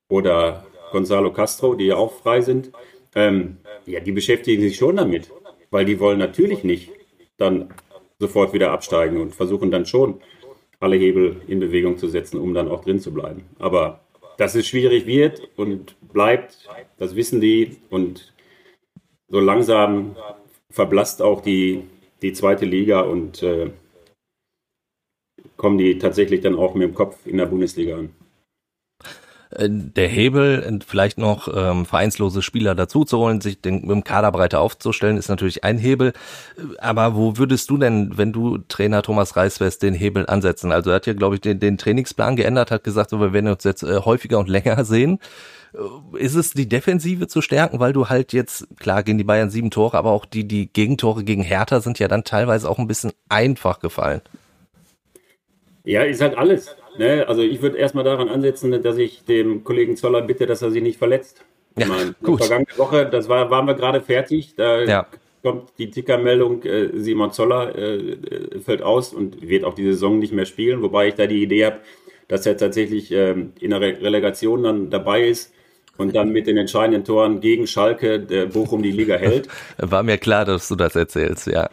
[0.09, 2.73] oder Gonzalo Castro, die ja auch frei sind?
[3.15, 5.31] Ähm, ja, die beschäftigen sich schon damit,
[5.71, 6.91] weil die wollen natürlich nicht
[7.37, 7.73] dann
[8.19, 10.21] sofort wieder absteigen und versuchen dann schon
[10.81, 13.45] alle Hebel in Bewegung zu setzen, um dann auch drin zu bleiben.
[13.59, 14.01] Aber
[14.37, 16.69] dass es schwierig wird und bleibt,
[16.99, 17.77] das wissen die.
[17.91, 18.33] Und
[19.29, 20.17] so langsam
[20.71, 21.85] verblasst auch die,
[22.23, 23.71] die zweite Liga und äh,
[25.57, 28.15] kommen die tatsächlich dann auch mit dem Kopf in der Bundesliga an.
[29.57, 34.61] Äh, der Hebel, vielleicht noch ähm, vereinslose Spieler dazuzuholen, sich den, mit dem Kader breiter
[34.61, 36.13] aufzustellen, ist natürlich ein Hebel.
[36.79, 40.73] Aber wo würdest du denn, wenn du Trainer Thomas Reis wärst, den Hebel ansetzen?
[40.73, 43.49] Also er hat ja, glaube ich, den, den Trainingsplan geändert, hat gesagt, so, wir werden
[43.49, 45.19] uns jetzt äh, häufiger und länger sehen.
[45.75, 49.51] Äh, ist es die Defensive zu stärken, weil du halt jetzt, klar, gegen die Bayern
[49.51, 52.89] sieben Tore, aber auch die, die Gegentore gegen Hertha sind ja dann teilweise auch ein
[52.89, 54.23] bisschen einfach gefallen.
[55.85, 56.77] Ja, ist halt alles.
[56.99, 57.27] Ne?
[57.27, 60.83] Also ich würde erstmal daran ansetzen, dass ich dem Kollegen Zoller bitte, dass er sich
[60.83, 61.45] nicht verletzt.
[61.79, 62.41] Ja, meine, gut.
[62.41, 64.55] Vergangene Woche, das war, waren wir gerade fertig.
[64.57, 65.07] Da ja.
[65.43, 70.33] kommt die Tickermeldung, äh, Simon Zoller äh, fällt aus und wird auch die Saison nicht
[70.33, 71.81] mehr spielen, wobei ich da die Idee habe,
[72.29, 75.53] dass er tatsächlich ähm, in der Re Relegation dann dabei ist
[75.99, 79.49] und dann mit den entscheidenden Toren gegen Schalke der Bochum die Liga hält.
[79.79, 81.69] War mir klar, dass du das erzählst, ja.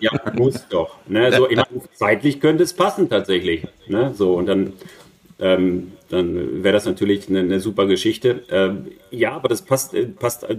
[0.00, 0.96] Ja, muss doch.
[1.06, 1.32] Ne?
[1.32, 3.66] So, meine, zeitlich könnte es passen tatsächlich.
[3.88, 4.12] Ne?
[4.14, 4.72] So, und dann,
[5.40, 8.42] ähm, dann wäre das natürlich eine, eine super Geschichte.
[8.50, 10.56] Ähm, ja, aber das passt, äh, passt äh,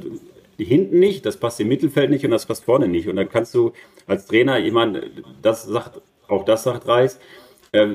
[0.57, 3.07] hinten nicht, das passt im Mittelfeld nicht und das passt vorne nicht.
[3.07, 3.73] Und dann kannst du
[4.07, 5.03] als Trainer, ich meine,
[5.41, 7.19] das sagt, auch das sagt Reis,
[7.71, 7.87] äh,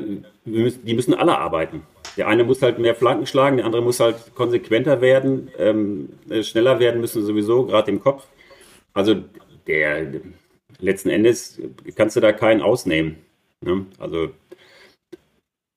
[0.44, 1.82] müssen, die müssen alle arbeiten.
[2.18, 6.42] Der eine muss halt mehr Flanken schlagen, der andere muss halt konsequenter werden, ähm, äh,
[6.42, 8.26] schneller werden müssen sowieso, gerade im Kopf.
[8.92, 9.22] Also
[9.66, 10.20] der
[10.80, 11.60] letzten Endes
[11.94, 13.16] kannst du da keinen ausnehmen.
[13.64, 13.86] Ne?
[13.98, 14.30] Also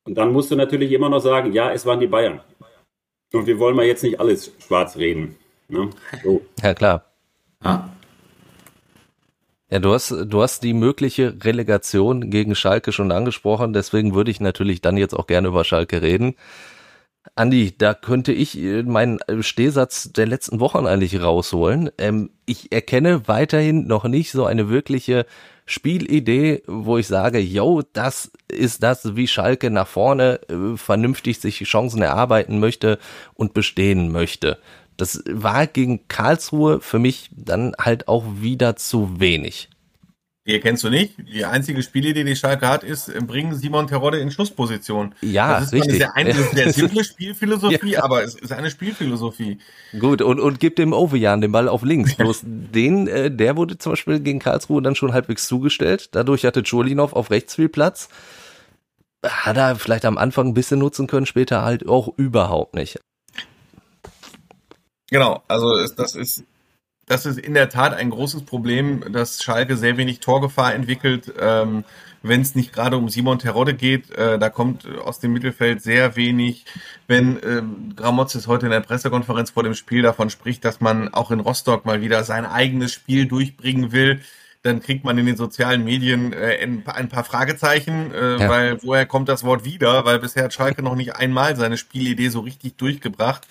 [0.04, 2.41] und dann musst du natürlich immer noch sagen, ja, es waren die Bayern.
[3.34, 5.38] Und wir wollen mal jetzt nicht alles schwarz reden.
[5.69, 5.89] Ne?
[6.23, 6.41] So.
[6.62, 7.06] Ja, klar.
[7.63, 7.88] Ah.
[9.72, 14.42] Ja, du hast, du hast die mögliche Relegation gegen Schalke schon angesprochen, deswegen würde ich
[14.42, 16.36] natürlich dann jetzt auch gerne über Schalke reden.
[17.36, 21.90] Andi, da könnte ich äh, meinen Stehsatz der letzten Wochen eigentlich rausholen.
[22.00, 25.26] Ähm, ich erkenne weiterhin noch nicht so eine wirkliche
[25.66, 31.60] Spielidee, wo ich sage, yo, das ist das, wie Schalke nach vorne äh, vernünftig sich
[31.64, 32.98] Chancen erarbeiten möchte
[33.36, 34.58] und bestehen möchte.
[35.02, 39.68] Das war gegen Karlsruhe für mich dann halt auch wieder zu wenig.
[40.46, 41.16] Die kennst du nicht.
[41.18, 45.16] Die einzige Spielidee, die Schalke hat, ist, bringen Simon Terodde in Schussposition.
[45.22, 46.08] Ja, das ist richtig.
[46.14, 48.04] Eine sehr, sehr simple Spielphilosophie, ja.
[48.04, 49.58] aber es ist eine Spielphilosophie.
[49.98, 52.14] Gut, und, und gibt dem Overjan den Ball auf links.
[52.14, 56.10] Bloß den, äh, der wurde zum Beispiel gegen Karlsruhe dann schon halbwegs zugestellt.
[56.12, 58.08] Dadurch hatte Cholinov auf rechts viel Platz.
[59.26, 63.00] Hat er vielleicht am Anfang ein bisschen nutzen können, später halt auch überhaupt nicht.
[65.12, 66.45] Genau, also ist, das ist
[67.12, 71.84] das ist in der Tat ein großes Problem, dass Schalke sehr wenig Torgefahr entwickelt, ähm,
[72.24, 74.12] wenn es nicht gerade um Simon Terodde geht.
[74.12, 76.65] Äh, da kommt aus dem Mittelfeld sehr wenig.
[77.08, 81.32] Wenn ähm, Gramozis heute in der Pressekonferenz vor dem Spiel davon spricht, dass man auch
[81.32, 84.21] in Rostock mal wieder sein eigenes Spiel durchbringen will,
[84.63, 88.47] dann kriegt man in den sozialen Medien äh, ein paar Fragezeichen, äh, ja.
[88.47, 90.06] weil woher kommt das Wort wieder?
[90.06, 93.47] Weil bisher hat Schalke noch nicht einmal seine Spielidee so richtig durchgebracht.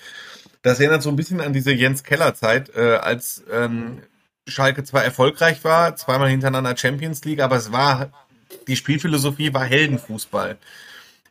[0.63, 4.03] Das erinnert so ein bisschen an diese Jens Keller Zeit, äh, als ähm,
[4.47, 8.11] Schalke zwar erfolgreich war, zweimal hintereinander Champions League, aber es war
[8.67, 10.59] die Spielphilosophie war Heldenfußball.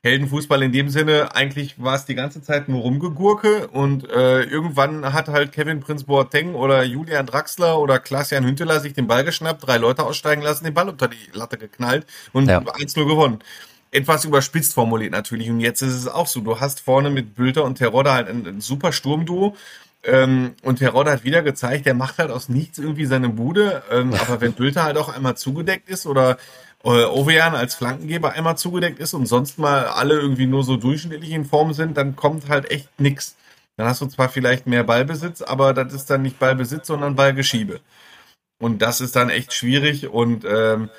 [0.01, 5.11] Heldenfußball in dem Sinne, eigentlich war es die ganze Zeit nur Rumgegurke und äh, irgendwann
[5.11, 9.67] hat halt Kevin Prinz Boateng oder Julian Draxler oder Klaas-Jan Hünteler sich den Ball geschnappt,
[9.67, 12.59] drei Leute aussteigen lassen, den Ball unter die Latte geknallt und ja.
[12.59, 13.39] 1-0 gewonnen
[13.91, 15.49] etwas überspitzt formuliert natürlich.
[15.49, 16.41] Und jetzt ist es auch so.
[16.41, 19.55] Du hast vorne mit Bülter und Terodde halt ein, ein super Sturmduo.
[20.03, 23.83] Ähm, und Terodde hat wieder gezeigt, der macht halt aus nichts irgendwie seine Bude.
[23.91, 26.37] Ähm, aber wenn Bülter halt auch einmal zugedeckt ist oder
[26.83, 31.31] äh, Ovejan als Flankengeber einmal zugedeckt ist und sonst mal alle irgendwie nur so durchschnittlich
[31.31, 33.35] in Form sind, dann kommt halt echt nix.
[33.75, 37.79] Dann hast du zwar vielleicht mehr Ballbesitz, aber das ist dann nicht Ballbesitz, sondern Ballgeschiebe.
[38.59, 40.89] Und das ist dann echt schwierig und ähm,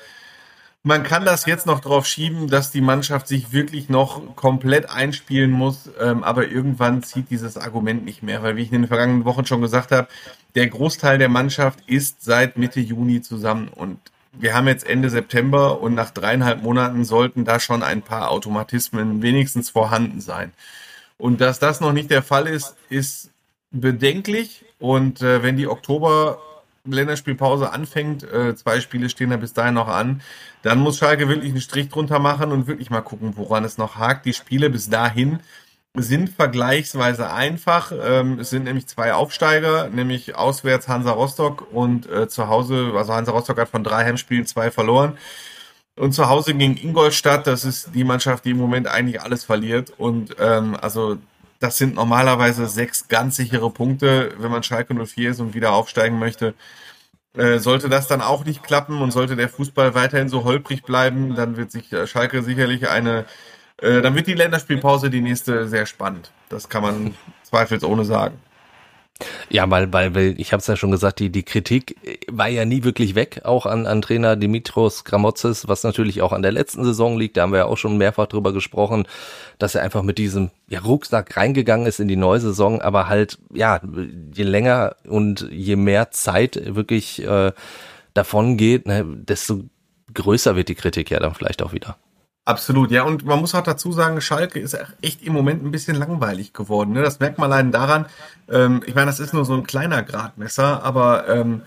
[0.83, 5.51] man kann das jetzt noch drauf schieben, dass die Mannschaft sich wirklich noch komplett einspielen
[5.51, 9.25] muss, ähm, aber irgendwann zieht dieses Argument nicht mehr, weil wie ich in den vergangenen
[9.25, 10.07] Wochen schon gesagt habe,
[10.55, 13.99] der Großteil der Mannschaft ist seit Mitte Juni zusammen und
[14.33, 19.21] wir haben jetzt Ende September und nach dreieinhalb Monaten sollten da schon ein paar Automatismen
[19.21, 20.53] wenigstens vorhanden sein.
[21.17, 23.29] Und dass das noch nicht der Fall ist, ist
[23.71, 24.63] bedenklich.
[24.79, 26.39] Und äh, wenn die Oktober
[26.85, 30.21] Länderspielpause anfängt, äh, zwei Spiele stehen da bis dahin noch an,
[30.63, 33.95] dann muss Schalke wirklich einen Strich drunter machen und wirklich mal gucken, woran es noch
[33.97, 34.25] hakt.
[34.25, 35.39] Die Spiele bis dahin
[35.93, 37.91] sind vergleichsweise einfach.
[37.91, 43.13] Ähm, es sind nämlich zwei Aufsteiger, nämlich auswärts Hansa Rostock und äh, zu Hause, also
[43.13, 45.17] Hansa Rostock hat von drei Heimspielen zwei verloren.
[45.97, 49.93] Und zu Hause gegen Ingolstadt, das ist die Mannschaft, die im Moment eigentlich alles verliert.
[49.97, 51.17] Und ähm, also
[51.61, 56.17] das sind normalerweise sechs ganz sichere Punkte, wenn man Schalke 04 ist und wieder aufsteigen
[56.17, 56.55] möchte.
[57.37, 61.35] Äh, sollte das dann auch nicht klappen und sollte der Fußball weiterhin so holprig bleiben,
[61.35, 63.25] dann wird sich äh, Schalke sicherlich eine,
[63.77, 66.31] äh, dann wird die Länderspielpause die nächste sehr spannend.
[66.49, 68.39] Das kann man zweifelsohne sagen.
[69.49, 71.95] Ja, weil, weil, weil ich habe es ja schon gesagt, die, die Kritik
[72.29, 76.41] war ja nie wirklich weg, auch an, an Trainer Dimitros Gramotzes, was natürlich auch an
[76.41, 77.37] der letzten Saison liegt.
[77.37, 79.07] Da haben wir ja auch schon mehrfach drüber gesprochen,
[79.59, 83.39] dass er einfach mit diesem ja, Rucksack reingegangen ist in die neue Saison, aber halt,
[83.53, 83.81] ja,
[84.33, 87.51] je länger und je mehr Zeit wirklich äh,
[88.13, 89.63] davon geht, ne, desto
[90.13, 91.97] größer wird die Kritik ja dann vielleicht auch wieder.
[92.43, 93.03] Absolut, ja.
[93.03, 96.93] Und man muss auch dazu sagen, Schalke ist echt im Moment ein bisschen langweilig geworden.
[96.93, 97.01] Ne?
[97.01, 98.07] Das merkt man allein daran.
[98.49, 101.61] Ähm, ich meine, das ist nur so ein kleiner Gradmesser, aber ähm,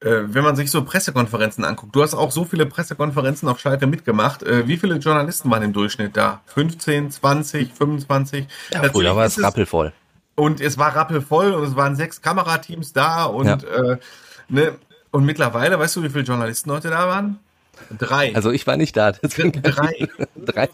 [0.00, 3.86] äh, wenn man sich so Pressekonferenzen anguckt, du hast auch so viele Pressekonferenzen auf Schalke
[3.86, 4.42] mitgemacht.
[4.42, 6.42] Äh, wie viele Journalisten waren im Durchschnitt da?
[6.46, 8.46] 15, 20, 25?
[8.72, 9.92] Ja, früher war es rappelvoll.
[10.34, 13.56] Und es war rappelvoll und es waren sechs Kamerateams da und, ja.
[13.56, 13.98] äh,
[14.48, 14.74] ne,
[15.12, 17.38] und mittlerweile, weißt du, wie viele Journalisten heute da waren?
[17.98, 18.34] Drei.
[18.34, 19.12] Also ich war nicht da.
[19.12, 20.08] Drei.
[20.36, 20.68] Drei.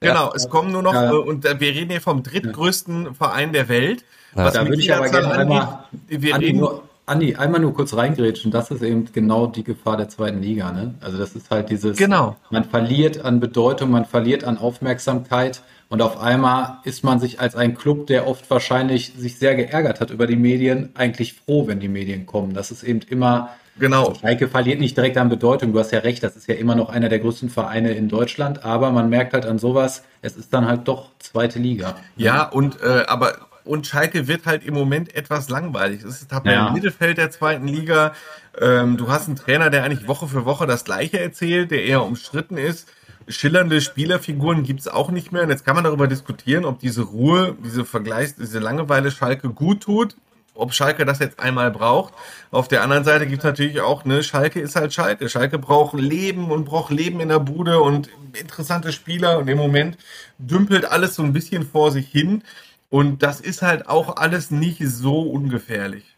[0.00, 1.10] Genau, es kommen nur noch, ja.
[1.10, 4.04] Äh, und wir reden hier vom drittgrößten Verein der Welt.
[4.36, 4.50] Ja.
[4.50, 8.50] da würde ich aber gerne einmal, wir Andi, nur, Andi, einmal nur kurz reingrätschen.
[8.50, 10.72] Das ist eben genau die Gefahr der zweiten Liga.
[10.72, 10.94] Ne?
[11.00, 12.36] Also das ist halt dieses, genau.
[12.50, 17.54] man verliert an Bedeutung, man verliert an Aufmerksamkeit und auf einmal ist man sich als
[17.54, 21.78] ein Club, der oft wahrscheinlich sich sehr geärgert hat über die Medien, eigentlich froh, wenn
[21.78, 22.54] die Medien kommen.
[22.54, 24.08] Das ist eben immer Genau.
[24.08, 25.72] Also Schalke verliert nicht direkt an Bedeutung.
[25.72, 28.64] Du hast ja recht, das ist ja immer noch einer der größten Vereine in Deutschland,
[28.64, 31.96] aber man merkt halt an sowas, es ist dann halt doch zweite Liga.
[32.16, 36.02] Ja, und äh, aber und Schalke wird halt im Moment etwas langweilig.
[36.04, 36.70] Es ist Tabellen ja.
[36.70, 38.12] Mittelfeld der zweiten Liga.
[38.60, 42.04] Ähm, du hast einen Trainer, der eigentlich Woche für Woche das Gleiche erzählt, der eher
[42.04, 42.88] umstritten ist.
[43.26, 45.44] Schillernde Spielerfiguren gibt's auch nicht mehr.
[45.44, 49.80] Und jetzt kann man darüber diskutieren, ob diese Ruhe, diese Vergleich, diese Langeweile Schalke gut
[49.82, 50.14] tut
[50.54, 52.14] ob Schalke das jetzt einmal braucht.
[52.50, 55.28] Auf der anderen Seite gibt es natürlich auch, ne, Schalke ist halt Schalke.
[55.28, 59.98] Schalke braucht Leben und braucht Leben in der Bude und interessante Spieler und im Moment
[60.38, 62.42] dümpelt alles so ein bisschen vor sich hin.
[62.90, 66.13] Und das ist halt auch alles nicht so ungefährlich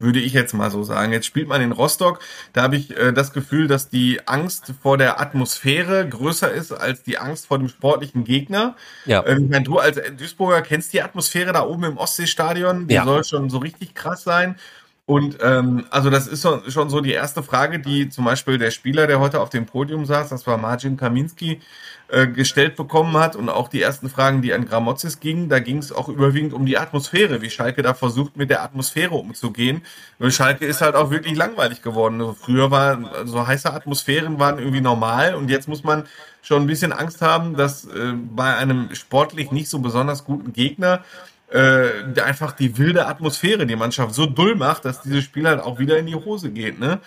[0.00, 1.12] würde ich jetzt mal so sagen.
[1.12, 2.18] Jetzt spielt man in Rostock.
[2.52, 7.02] Da habe ich äh, das Gefühl, dass die Angst vor der Atmosphäre größer ist als
[7.02, 8.74] die Angst vor dem sportlichen Gegner.
[9.04, 9.24] Ja.
[9.26, 12.88] Ähm, ich meine, du als Duisburger kennst die Atmosphäre da oben im Ostseestadion.
[12.88, 13.04] Die ja.
[13.04, 14.56] soll schon so richtig krass sein.
[15.10, 19.08] Und ähm, also das ist schon so die erste Frage, die zum Beispiel der Spieler,
[19.08, 21.58] der heute auf dem Podium saß, das war Marcin Kaminski,
[22.06, 25.78] äh, gestellt bekommen hat und auch die ersten Fragen, die an Gramozis gingen, da ging
[25.78, 29.82] es auch überwiegend um die Atmosphäre, wie Schalke da versucht, mit der Atmosphäre umzugehen.
[30.20, 32.20] Und Schalke ist halt auch wirklich langweilig geworden.
[32.20, 36.04] Also früher waren so heiße Atmosphären waren irgendwie normal und jetzt muss man
[36.40, 41.02] schon ein bisschen Angst haben, dass äh, bei einem sportlich nicht so besonders guten Gegner
[41.50, 45.78] äh, einfach die wilde Atmosphäre die Mannschaft so dull macht, dass dieses Spiel halt auch
[45.78, 46.78] wieder in die Hose geht.
[46.78, 47.00] Ne?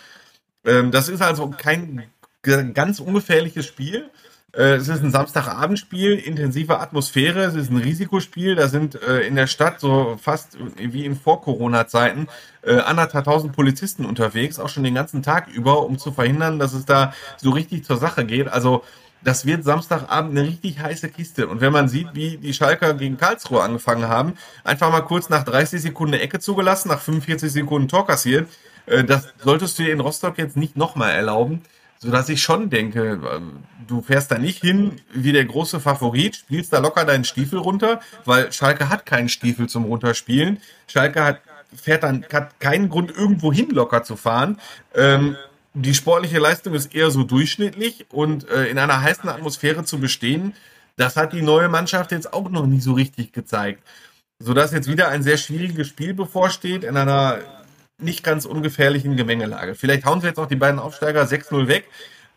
[0.66, 2.04] Ähm, das ist also kein
[2.42, 4.10] ganz ungefährliches Spiel.
[4.56, 8.56] Äh, es ist ein Samstagabendspiel, intensive Atmosphäre, es ist ein Risikospiel.
[8.56, 12.28] Da sind äh, in der Stadt so fast wie in Vor-Corona-Zeiten
[12.62, 16.86] äh, anderthalbtausend Polizisten unterwegs, auch schon den ganzen Tag über, um zu verhindern, dass es
[16.86, 18.48] da so richtig zur Sache geht.
[18.48, 18.84] Also
[19.24, 21.48] das wird Samstagabend eine richtig heiße Kiste.
[21.48, 24.34] Und wenn man sieht, wie die Schalker gegen Karlsruhe angefangen haben,
[24.64, 28.50] einfach mal kurz nach 30 Sekunden Ecke zugelassen, nach 45 Sekunden Tor kassiert,
[28.86, 31.62] äh, das solltest du dir in Rostock jetzt nicht nochmal erlauben.
[32.00, 36.74] Sodass ich schon denke, ähm, du fährst da nicht hin wie der große Favorit, spielst
[36.74, 40.60] da locker deinen Stiefel runter, weil Schalke hat keinen Stiefel zum Runterspielen.
[40.88, 41.40] Schalke hat,
[41.74, 44.60] fährt dann, hat keinen Grund, irgendwo hin locker zu fahren.
[44.94, 45.38] Ähm,
[45.74, 50.54] die sportliche Leistung ist eher so durchschnittlich und äh, in einer heißen Atmosphäre zu bestehen,
[50.96, 53.82] das hat die neue Mannschaft jetzt auch noch nie so richtig gezeigt.
[54.40, 57.40] Sodass jetzt wieder ein sehr schwieriges Spiel bevorsteht in einer
[57.98, 59.76] nicht ganz ungefährlichen Gemengelage.
[59.76, 61.86] Vielleicht hauen sie jetzt auch die beiden Aufsteiger 6-0 weg.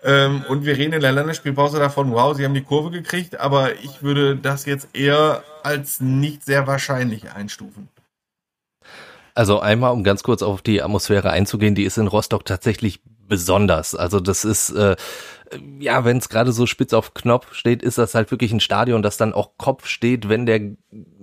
[0.02, 3.74] Ähm, und wir reden in der Länderspielpause davon, wow, sie haben die Kurve gekriegt, aber
[3.76, 7.88] ich würde das jetzt eher als nicht sehr wahrscheinlich einstufen.
[9.34, 13.94] Also einmal, um ganz kurz auf die Atmosphäre einzugehen, die ist in Rostock tatsächlich besonders.
[13.94, 14.96] Also das ist, äh,
[15.78, 19.02] ja, wenn es gerade so spitz auf Knopf steht, ist das halt wirklich ein Stadion,
[19.02, 20.60] das dann auch Kopf steht, wenn der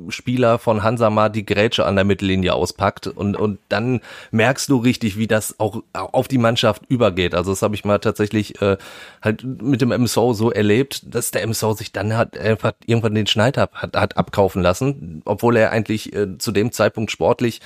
[0.10, 4.78] Spieler von Hansa mal die Grätsche an der Mittellinie auspackt und, und dann merkst du
[4.78, 7.36] richtig, wie das auch auf die Mannschaft übergeht.
[7.36, 8.78] Also das habe ich mal tatsächlich äh,
[9.22, 13.28] halt mit dem MSO so erlebt, dass der MSO sich dann hat einfach irgendwann den
[13.28, 17.62] Schneid hat, hat abkaufen lassen, obwohl er eigentlich äh, zu dem Zeitpunkt sportlich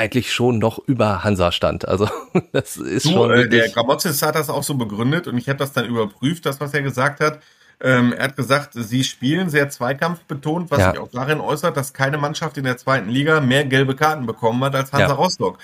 [0.00, 1.86] eigentlich schon noch über Hansa stand.
[1.86, 2.08] Also
[2.52, 3.30] das ist du, schon.
[3.30, 6.60] Äh, der Gramotzis hat das auch so begründet und ich habe das dann überprüft, das
[6.60, 7.40] was er gesagt hat.
[7.82, 10.90] Ähm, er hat gesagt, sie spielen sehr zweikampfbetont, was ja.
[10.90, 14.62] sich auch darin äußert, dass keine Mannschaft in der zweiten Liga mehr gelbe Karten bekommen
[14.64, 15.14] hat als Hansa ja.
[15.14, 15.58] Rostock.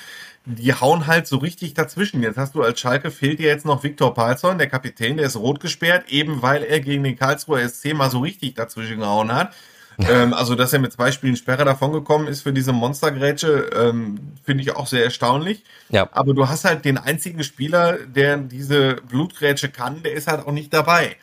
[0.46, 2.22] Die hauen halt so richtig dazwischen.
[2.22, 5.36] Jetzt hast du als Schalke fehlt dir jetzt noch Viktor Palzon, der Kapitän, der ist
[5.36, 9.52] rot gesperrt, eben weil er gegen den Karlsruher SC mal so richtig dazwischen gehauen hat.
[10.10, 14.62] ähm, also, dass er mit zwei Spielen Sperre davongekommen ist für diese Monstergrätsche, ähm, finde
[14.62, 15.64] ich auch sehr erstaunlich.
[15.88, 16.08] Ja.
[16.12, 20.52] Aber du hast halt den einzigen Spieler, der diese Blutgrätsche kann, der ist halt auch
[20.52, 21.16] nicht dabei.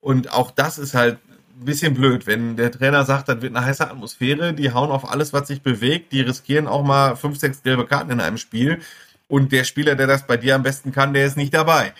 [0.00, 1.18] Und auch das ist halt
[1.58, 5.10] ein bisschen blöd, wenn der Trainer sagt, das wird eine heiße Atmosphäre, die hauen auf
[5.10, 8.80] alles, was sich bewegt, die riskieren auch mal fünf, sechs gelbe Karten in einem Spiel.
[9.28, 11.92] Und der Spieler, der das bei dir am besten kann, der ist nicht dabei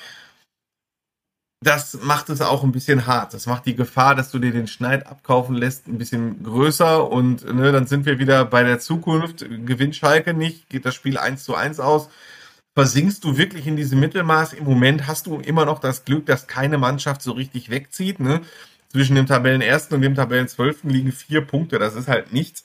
[1.62, 3.34] das macht es auch ein bisschen hart.
[3.34, 7.44] Das macht die Gefahr, dass du dir den Schneid abkaufen lässt, ein bisschen größer und
[7.54, 9.44] ne, dann sind wir wieder bei der Zukunft.
[9.66, 12.08] Gewinnt Schalke nicht, geht das Spiel eins zu eins aus.
[12.74, 14.54] Versinkst du wirklich in diesem Mittelmaß?
[14.54, 18.20] Im Moment hast du immer noch das Glück, dass keine Mannschaft so richtig wegzieht.
[18.20, 18.40] Ne?
[18.88, 21.78] Zwischen dem Tabellenersten und dem Tabellenzwölften liegen vier Punkte.
[21.78, 22.64] Das ist halt nichts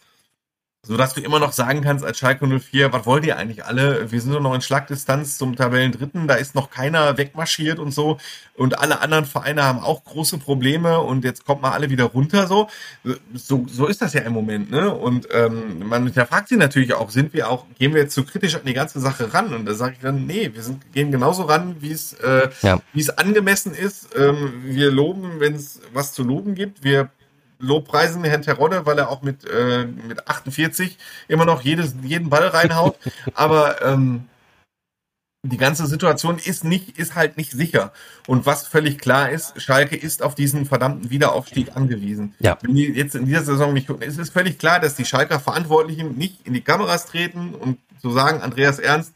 [0.85, 4.11] so dass du immer noch sagen kannst als Schalke 04, was wollt ihr eigentlich alle?
[4.11, 8.17] Wir sind nur noch in Schlagdistanz zum Tabellendritten, da ist noch keiner wegmarschiert und so
[8.57, 12.47] und alle anderen Vereine haben auch große Probleme und jetzt kommt mal alle wieder runter
[12.47, 12.67] so.
[13.33, 14.93] So, so ist das ja im Moment, ne?
[14.93, 18.55] Und ähm, man hinterfragt sich natürlich auch, sind wir auch, gehen wir jetzt zu kritisch
[18.55, 19.53] an die ganze Sache ran?
[19.53, 22.79] Und da sage ich dann, nee, wir sind, gehen genauso ran, wie es äh, ja.
[22.93, 24.15] wie es angemessen ist.
[24.15, 26.83] Ähm, wir loben, wenn es was zu loben gibt.
[26.83, 27.09] Wir
[27.59, 30.97] Lobpreisen Herrn Terodde, weil er auch mit, äh, mit 48
[31.27, 32.97] immer noch jedes, jeden Ball reinhaut.
[33.33, 34.25] Aber ähm,
[35.45, 37.93] die ganze Situation ist nicht, ist halt nicht sicher.
[38.27, 42.33] Und was völlig klar ist, Schalke ist auf diesen verdammten Wiederaufstieg angewiesen.
[42.39, 42.57] Ja.
[42.61, 46.17] Wenn die jetzt in dieser Saison nicht, es ist völlig klar, dass die Schalker Verantwortlichen
[46.17, 49.13] nicht in die Kameras treten und so sagen, Andreas Ernst,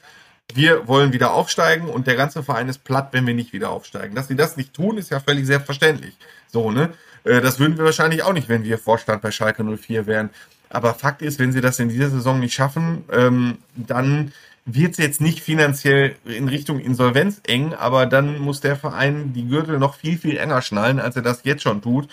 [0.53, 4.15] wir wollen wieder aufsteigen und der ganze Verein ist platt, wenn wir nicht wieder aufsteigen.
[4.15, 6.15] Dass sie das nicht tun, ist ja völlig selbstverständlich.
[6.47, 6.93] So, ne?
[7.24, 10.30] Äh, das würden wir wahrscheinlich auch nicht, wenn wir Vorstand bei Schalke 04 wären.
[10.70, 14.32] Aber Fakt ist, wenn sie das in dieser Saison nicht schaffen, ähm, dann
[14.65, 19.47] wird es jetzt nicht finanziell in Richtung Insolvenz eng, aber dann muss der Verein die
[19.47, 22.07] Gürtel noch viel, viel enger schnallen, als er das jetzt schon tut.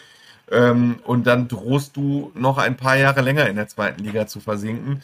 [0.51, 4.41] Ähm, und dann drohst du noch ein paar Jahre länger in der zweiten Liga zu
[4.41, 5.03] versinken.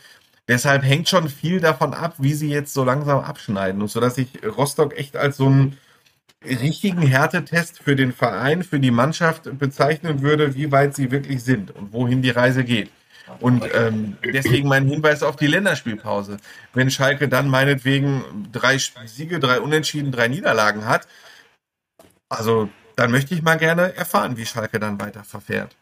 [0.48, 3.82] Deshalb hängt schon viel davon ab, wie sie jetzt so langsam abschneiden.
[3.82, 5.78] Und so dass ich Rostock echt als so einen
[6.44, 11.70] richtigen Härtetest für den Verein, für die Mannschaft bezeichnen würde, wie weit sie wirklich sind
[11.70, 12.90] und wohin die Reise geht.
[13.40, 16.36] Und ähm, deswegen mein Hinweis auf die Länderspielpause.
[16.74, 21.06] Wenn Schalke dann meinetwegen drei Siege, drei Unentschieden, drei Niederlagen hat,
[22.28, 25.76] also dann möchte ich mal gerne erfahren, wie Schalke dann weiter verfährt.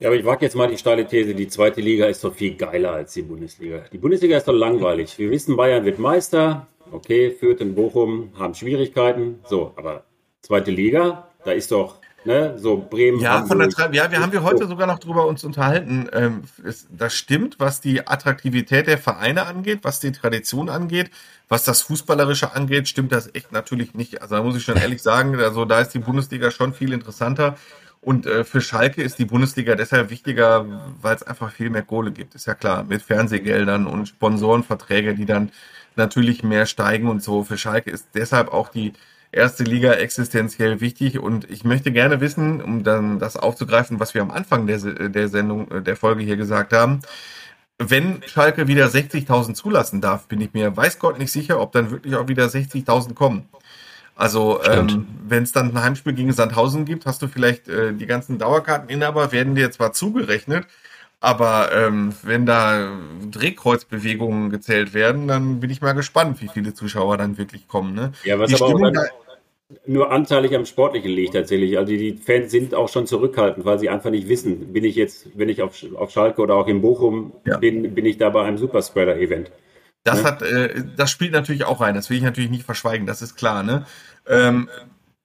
[0.00, 2.54] Ja, aber ich wage jetzt mal die steile These, die zweite Liga ist doch viel
[2.54, 3.84] geiler als die Bundesliga.
[3.92, 5.18] Die Bundesliga ist doch langweilig.
[5.18, 10.04] Wir wissen, Bayern wird Meister, okay, Fürth in Bochum haben Schwierigkeiten, so, aber
[10.40, 12.58] zweite Liga, da ist doch Ne?
[12.58, 13.18] So Bremen.
[13.18, 16.06] Ja, von der ja, wir haben wir heute sogar noch drüber uns unterhalten.
[16.12, 21.10] Ähm, es, das stimmt, was die Attraktivität der Vereine angeht, was die Tradition angeht,
[21.48, 24.20] was das Fußballerische angeht, stimmt das echt natürlich nicht.
[24.20, 27.56] Also da muss ich schon ehrlich sagen, also da ist die Bundesliga schon viel interessanter.
[28.02, 30.66] Und äh, für Schalke ist die Bundesliga deshalb wichtiger,
[31.02, 32.34] weil es einfach viel mehr Kohle gibt.
[32.34, 35.50] Ist ja klar, mit Fernsehgeldern und Sponsorenverträge, die dann
[35.96, 37.44] natürlich mehr steigen und so.
[37.44, 38.94] Für Schalke ist deshalb auch die
[39.32, 41.18] erste Liga existenziell wichtig.
[41.18, 45.28] Und ich möchte gerne wissen, um dann das aufzugreifen, was wir am Anfang der, der
[45.28, 47.00] Sendung, äh, der Folge hier gesagt haben.
[47.78, 51.90] Wenn Schalke wieder 60.000 zulassen darf, bin ich mir weiß Gott nicht sicher, ob dann
[51.90, 53.48] wirklich auch wieder 60.000 kommen.
[54.20, 58.04] Also ähm, wenn es dann ein Heimspiel gegen Sandhausen gibt, hast du vielleicht äh, die
[58.04, 60.66] ganzen Dauerkarteninhaber werden dir zwar zugerechnet,
[61.20, 62.98] aber ähm, wenn da
[63.30, 67.94] Drehkreuzbewegungen gezählt werden, dann bin ich mal gespannt, wie viele Zuschauer dann wirklich kommen.
[67.94, 68.12] Ne?
[68.24, 69.04] Ja, was die aber Stimmung auch
[69.86, 71.78] nur anteilig am Sportlichen liegt tatsächlich.
[71.78, 75.28] Also die Fans sind auch schon zurückhaltend, weil sie einfach nicht wissen, bin ich jetzt,
[75.34, 77.56] wenn ich auf, auf Schalke oder auch in Bochum ja.
[77.56, 79.50] bin, bin ich da bei einem Superspreader-Event.
[80.04, 80.24] Das ne?
[80.24, 81.94] hat, äh, das spielt natürlich auch rein.
[81.94, 83.06] Das will ich natürlich nicht verschweigen.
[83.06, 83.62] Das ist klar.
[83.62, 83.84] Ne?
[84.26, 84.68] Ähm,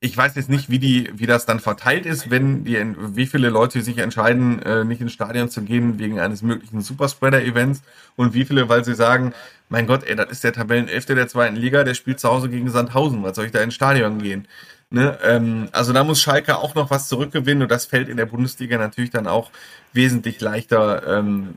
[0.05, 3.49] ich weiß jetzt nicht, wie die, wie das dann verteilt ist, wenn die, wie viele
[3.49, 7.81] Leute sich entscheiden, äh, nicht ins Stadion zu gehen wegen eines möglichen Superspreader-Events
[8.15, 9.33] und wie viele, weil sie sagen,
[9.69, 12.69] mein Gott, ey, das ist der Tabellenelfte der zweiten Liga, der spielt zu Hause gegen
[12.69, 14.47] Sandhausen, was soll ich da ins Stadion gehen?
[14.91, 15.17] Ne?
[15.23, 18.77] Ähm, also da muss Schalke auch noch was zurückgewinnen und das fällt in der Bundesliga
[18.77, 19.49] natürlich dann auch
[19.93, 21.55] wesentlich leichter, ähm,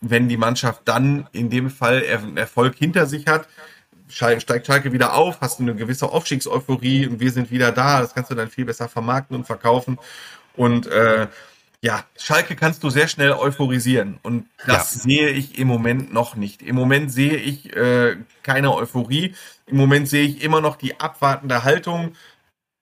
[0.00, 2.02] wenn die Mannschaft dann in dem Fall
[2.36, 3.48] Erfolg hinter sich hat
[4.14, 8.00] steigt Schalke wieder auf, hast du eine gewisse Aufstiegseuphorie und wir sind wieder da.
[8.00, 9.98] Das kannst du dann viel besser vermarkten und verkaufen.
[10.56, 11.28] Und äh,
[11.80, 14.18] ja, Schalke kannst du sehr schnell euphorisieren.
[14.22, 15.00] Und das ja.
[15.00, 16.62] sehe ich im Moment noch nicht.
[16.62, 19.34] Im Moment sehe ich äh, keine Euphorie.
[19.66, 22.14] Im Moment sehe ich immer noch die abwartende Haltung.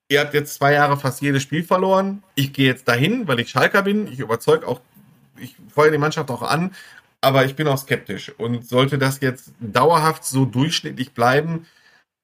[0.09, 2.23] Ihr habt jetzt zwei Jahre fast jedes Spiel verloren.
[2.35, 4.07] Ich gehe jetzt dahin, weil ich Schalker bin.
[4.13, 4.81] Ich überzeuge auch,
[5.39, 6.73] ich feuere die Mannschaft auch an
[7.21, 8.33] aber ich bin auch skeptisch.
[8.39, 11.67] Und sollte das jetzt dauerhaft so durchschnittlich bleiben,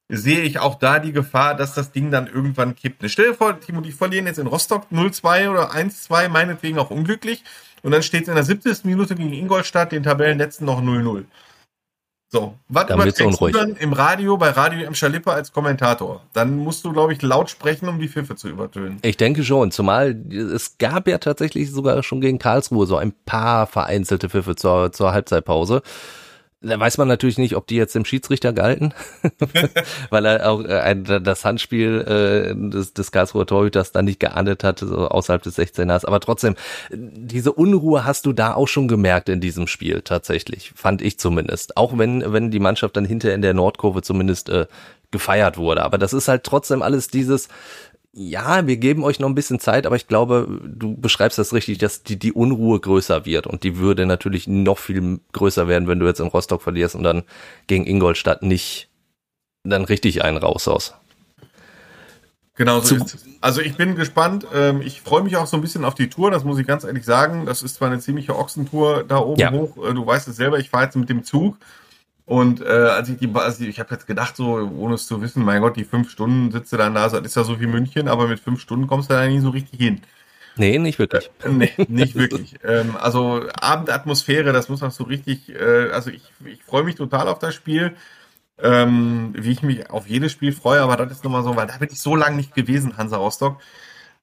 [0.08, 3.02] sehe ich auch da die Gefahr, dass das Ding dann irgendwann kippt.
[3.10, 7.42] Stell dir vor, Timo, die verlieren jetzt in Rostock 0-2 oder 1-2, meinetwegen auch unglücklich.
[7.82, 8.84] Und dann steht es in der 70.
[8.84, 11.24] Minute gegen Ingolstadt, den Tabellenletzten, noch 0-0.
[12.28, 14.94] So, was überträgst du dann im Radio bei Radio M.
[14.94, 16.22] Schalippe als Kommentator?
[16.32, 18.98] Dann musst du, glaube ich, laut sprechen, um die Pfiffe zu übertönen.
[19.02, 23.68] Ich denke schon, zumal es gab ja tatsächlich sogar schon gegen Karlsruhe so ein paar
[23.68, 25.82] vereinzelte Pfiffe zur, zur Halbzeitpause.
[26.62, 28.94] Da weiß man natürlich nicht, ob die jetzt dem Schiedsrichter galten,
[30.10, 34.64] weil er auch äh, ein, das Handspiel äh, des, des Karlsruher Torhüters dann nicht geahndet
[34.64, 36.06] hat, so außerhalb des 16ers.
[36.06, 36.56] Aber trotzdem,
[36.90, 41.76] diese Unruhe hast du da auch schon gemerkt in diesem Spiel tatsächlich, fand ich zumindest.
[41.76, 44.66] Auch wenn, wenn die Mannschaft dann hinter in der Nordkurve zumindest äh,
[45.10, 45.82] gefeiert wurde.
[45.82, 47.48] Aber das ist halt trotzdem alles dieses,
[48.18, 51.76] ja, wir geben euch noch ein bisschen Zeit, aber ich glaube, du beschreibst das richtig,
[51.76, 55.98] dass die, die Unruhe größer wird und die würde natürlich noch viel größer werden, wenn
[55.98, 57.24] du jetzt in Rostock verlierst und dann
[57.66, 58.88] gegen Ingolstadt nicht
[59.64, 60.94] dann richtig einen raushaust.
[62.54, 63.24] Genau so ist es.
[63.42, 64.46] Also ich bin gespannt.
[64.54, 66.84] Ähm, ich freue mich auch so ein bisschen auf die Tour, das muss ich ganz
[66.84, 67.44] ehrlich sagen.
[67.44, 69.52] Das ist zwar eine ziemliche Ochsentour da oben ja.
[69.52, 69.76] hoch.
[69.76, 71.58] Äh, du weißt es selber, ich fahre jetzt mit dem Zug.
[72.26, 75.44] Und äh, als ich die, also ich habe jetzt gedacht, so ohne es zu wissen,
[75.44, 78.26] mein Gott, die fünf Stunden sitze da da, das ist ja so wie München, aber
[78.26, 80.02] mit fünf Stunden kommst du da nie so richtig hin.
[80.56, 81.30] Nee, nicht wirklich.
[81.44, 82.56] Äh, nee, nicht wirklich.
[82.64, 87.28] ähm, also Abendatmosphäre, das muss auch so richtig, äh, also ich, ich freue mich total
[87.28, 87.94] auf das Spiel.
[88.58, 91.76] ähm, wie ich mich auf jedes Spiel freue, aber das ist nochmal so, weil da
[91.76, 93.60] bin ich so lange nicht gewesen, Hansa Rostock.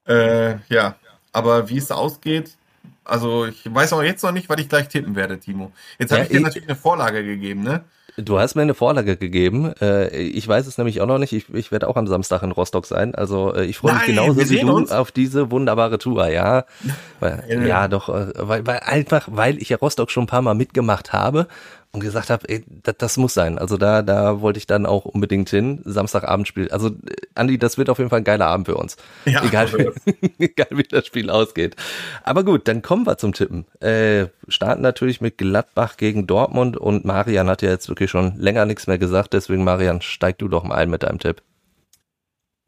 [0.08, 0.95] Äh, ja,
[1.32, 2.58] aber wie es ausgeht,
[3.06, 5.72] also ich weiß auch jetzt noch nicht, was ich gleich tippen werde, Timo.
[5.99, 7.82] Jetzt habe Ja, ich dir ich- natürlich eine Vorlage gegeben, ne?
[8.16, 9.74] Du hast mir eine Vorlage gegeben.
[9.82, 11.34] Äh, ich weiß es nämlich auch noch nicht.
[11.34, 13.16] Ich, ich werde auch am Samstag in Rostock sein.
[13.16, 14.91] Also äh, ich freue mich genauso wie du uns.
[14.91, 16.28] auf diese wunderbare Tour.
[16.28, 16.66] Ja,
[17.20, 20.54] weil, ja doch, äh, weil, weil einfach, weil ich ja Rostock schon ein paar Mal
[20.54, 21.47] mitgemacht habe
[21.93, 23.59] und gesagt habe, ey, das, das muss sein.
[23.59, 25.79] Also da, da wollte ich dann auch unbedingt hin.
[25.85, 26.69] Samstagabend spiel.
[26.71, 28.97] Also äh, Andi, das wird auf jeden Fall ein geiler Abend für uns.
[29.25, 29.69] Ja, egal,
[30.39, 31.75] egal wie das Spiel ausgeht.
[32.23, 33.65] Aber gut, dann kommen wir zum Tippen.
[33.79, 38.65] Äh, starten natürlich mit Gladbach gegen Dortmund und Marian hat ja jetzt wirklich schon länger
[38.65, 41.43] nichts mehr gesagt, deswegen Marian, steig du doch mal ein mit deinem Tipp.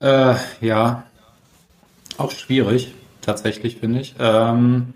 [0.01, 1.03] Äh, ja,
[2.17, 4.13] auch schwierig, tatsächlich, finde ich.
[4.19, 4.93] Ähm,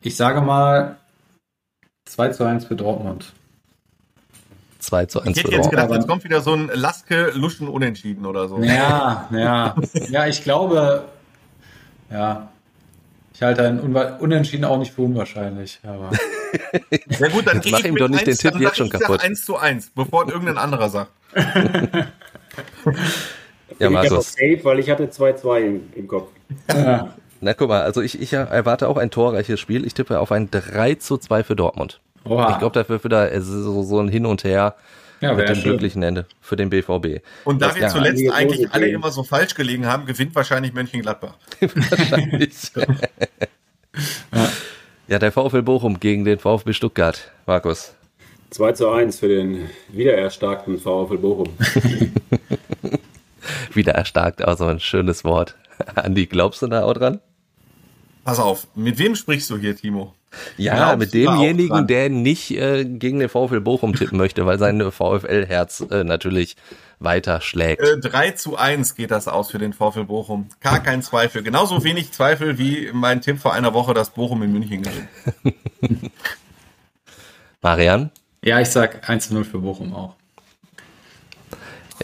[0.00, 0.96] ich sage mal
[2.06, 3.32] 2 zu 1 für Dortmund.
[4.84, 8.26] 2 zu 1 Ich hätte jetzt gedacht, jetzt kommt wieder so ein Laske Luschen Unentschieden
[8.26, 8.60] oder so.
[8.62, 9.74] Ja, ja.
[10.08, 11.04] Ja, ich glaube,
[12.10, 12.48] ja.
[13.34, 15.80] Ich halte ein Unentschieden auch nicht für unwahrscheinlich.
[15.82, 16.10] Aber
[17.08, 18.90] Sehr gut, dann Jetzt mach ich ihm doch nicht den eins, Tipp dann jetzt schon
[18.90, 19.20] kaputt.
[19.20, 21.10] 1 zu 1, bevor irgendein anderer sagt.
[23.80, 24.32] Ja, ich habe Markus.
[24.32, 26.30] safe, weil ich hatte 2-2 im, im Kopf.
[26.68, 29.84] ja, Na guck mal, also ich, ich erwarte auch ein torreiches Spiel.
[29.84, 32.00] Ich tippe auf ein 3 zu 2 für Dortmund.
[32.24, 32.52] Oha.
[32.52, 34.74] Ich glaube, da wird wieder so, so ein Hin und Her
[35.20, 35.64] ja, mit dem schön.
[35.64, 37.20] glücklichen Ende für den BVB.
[37.44, 40.72] Und da Das- wir ja, zuletzt eigentlich alle immer so falsch gelegen haben, gewinnt wahrscheinlich
[40.72, 41.34] Mönchengladbach.
[41.60, 42.52] Wahrscheinlich.
[45.08, 47.30] ja, der VfL Bochum gegen den VfB Stuttgart.
[47.46, 47.94] Markus.
[48.50, 51.48] 2 zu 1 für den wiedererstarkten VfL Bochum.
[53.74, 55.56] Wieder erstarkt, also ein schönes Wort.
[55.96, 57.20] Andi, glaubst du da auch dran?
[58.24, 60.14] Pass auf, mit wem sprichst du hier, Timo?
[60.56, 64.80] Ja, Glaubst mit demjenigen, der nicht äh, gegen den VfL Bochum tippen möchte, weil sein
[64.90, 66.56] VfL-Herz äh, natürlich
[66.98, 67.82] weiter schlägt.
[67.82, 70.48] Äh, 3 zu 1 geht das aus für den VfL Bochum.
[70.60, 71.42] Gar kein Zweifel.
[71.42, 75.08] Genauso wenig Zweifel wie mein Tipp vor einer Woche, dass Bochum in München gewinnt.
[77.62, 78.10] Marian?
[78.42, 80.16] Ja, ich sag 1 zu 0 für Bochum auch.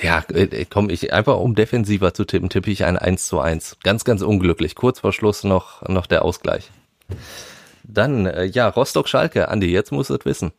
[0.01, 3.79] Ja, äh, komm, ich einfach um defensiver zu tippen, tippe ich ein 1 zu 1.
[3.83, 4.75] Ganz, ganz unglücklich.
[4.75, 6.71] Kurz vor Schluss noch, noch der Ausgleich.
[7.83, 9.49] Dann, äh, ja, Rostock-Schalke.
[9.49, 10.53] Andi, jetzt musst du es wissen.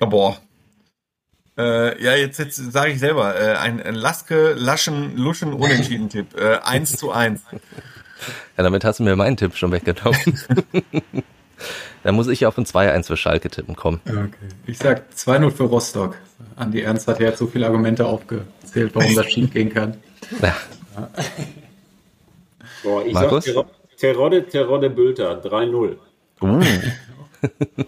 [0.00, 0.36] Oh, boah.
[1.56, 6.36] Äh, ja, jetzt, jetzt sage ich selber, äh, ein, Laske, Laschen, Luschen, Unentschieden-Tipp.
[6.36, 7.42] Äh, 1 zu 1.
[8.56, 10.38] Ja, damit hast du mir meinen Tipp schon weggenommen.
[12.02, 14.00] Dann muss ich auf ein 2-1 für Schalke tippen, komm.
[14.06, 14.28] Okay.
[14.66, 16.16] Ich sag 2-0 für Rostock.
[16.56, 18.06] Andi Ernst hat ja jetzt so viele Argumente
[18.74, 19.96] aufgezählt, warum das schief gehen kann.
[20.40, 20.56] Ja,
[22.82, 23.44] Boah, ich Markus?
[23.44, 23.66] sag Ter-
[23.96, 25.96] Terodde, Terodde Bülter, 3-0.
[26.42, 26.60] uh,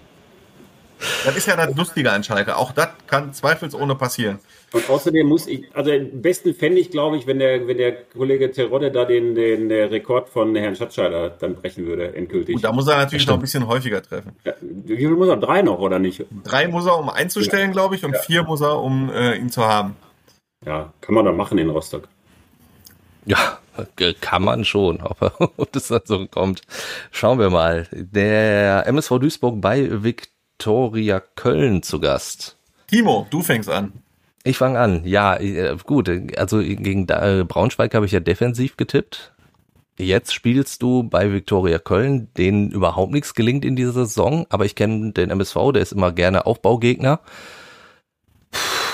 [1.25, 2.57] Das ist ja das Lustige an Schalke.
[2.57, 4.39] Auch das kann zweifelsohne passieren.
[4.73, 7.93] Und außerdem muss ich, also am besten fände ich, glaube ich, wenn der, wenn der
[8.05, 12.55] Kollege Terodde da den, den, äh, Rekord von Herrn Schatzscheider dann brechen würde, endgültig.
[12.55, 14.33] Gut, da muss er natürlich noch ein bisschen häufiger treffen.
[14.45, 15.37] Ja, wie viel muss er?
[15.37, 16.25] Drei noch, oder nicht?
[16.45, 19.65] Drei muss er, um einzustellen, glaube ich, und vier muss er, um äh, ihn zu
[19.67, 19.97] haben.
[20.65, 22.09] Ja, kann man doch machen in Rostock.
[23.27, 23.59] ja,
[24.21, 26.63] kann man schon, aber ob das dann so kommt.
[27.11, 27.87] Schauen wir mal.
[27.93, 32.57] Der MSV Duisburg bei Viktoria Köln zu Gast.
[32.87, 33.93] Timo, du fängst an.
[34.45, 35.05] Ich fange an.
[35.05, 36.09] Ja, äh, gut.
[36.37, 39.33] Also gegen äh, Braunschweig habe ich ja defensiv getippt.
[39.99, 44.75] Jetzt spielst du bei Viktoria Köln, denen überhaupt nichts gelingt in dieser Saison, aber ich
[44.75, 47.21] kenne den MSV, der ist immer gerne Aufbaugegner.
[48.51, 48.86] Puh,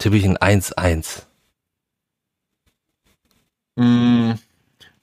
[0.00, 1.22] tippe ich ein 1-1.
[3.76, 4.32] Mm,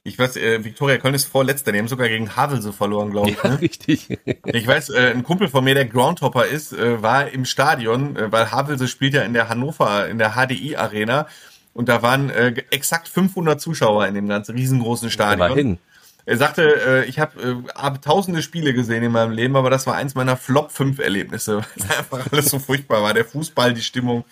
[0.03, 1.71] Ich weiß, äh, Viktoria Köln ist vorletzter.
[1.73, 3.37] Die haben sogar gegen Havelse verloren, glaube ich.
[3.43, 3.61] Ja, Ne?
[3.61, 4.17] richtig.
[4.45, 8.31] Ich weiß, äh, ein Kumpel von mir, der Groundhopper ist, äh, war im Stadion, äh,
[8.31, 11.27] weil Havelse spielt ja in der Hannover, in der HDI Arena.
[11.73, 15.47] Und da waren äh, exakt 500 Zuschauer in dem ganzen riesengroßen Stadion.
[15.51, 15.77] Immerhin.
[16.25, 19.87] Er sagte, äh, ich habe äh, hab tausende Spiele gesehen in meinem Leben, aber das
[19.87, 23.13] war eins meiner Flop 5 Erlebnisse, weil es einfach alles so furchtbar war.
[23.13, 24.23] Der Fußball, die Stimmung.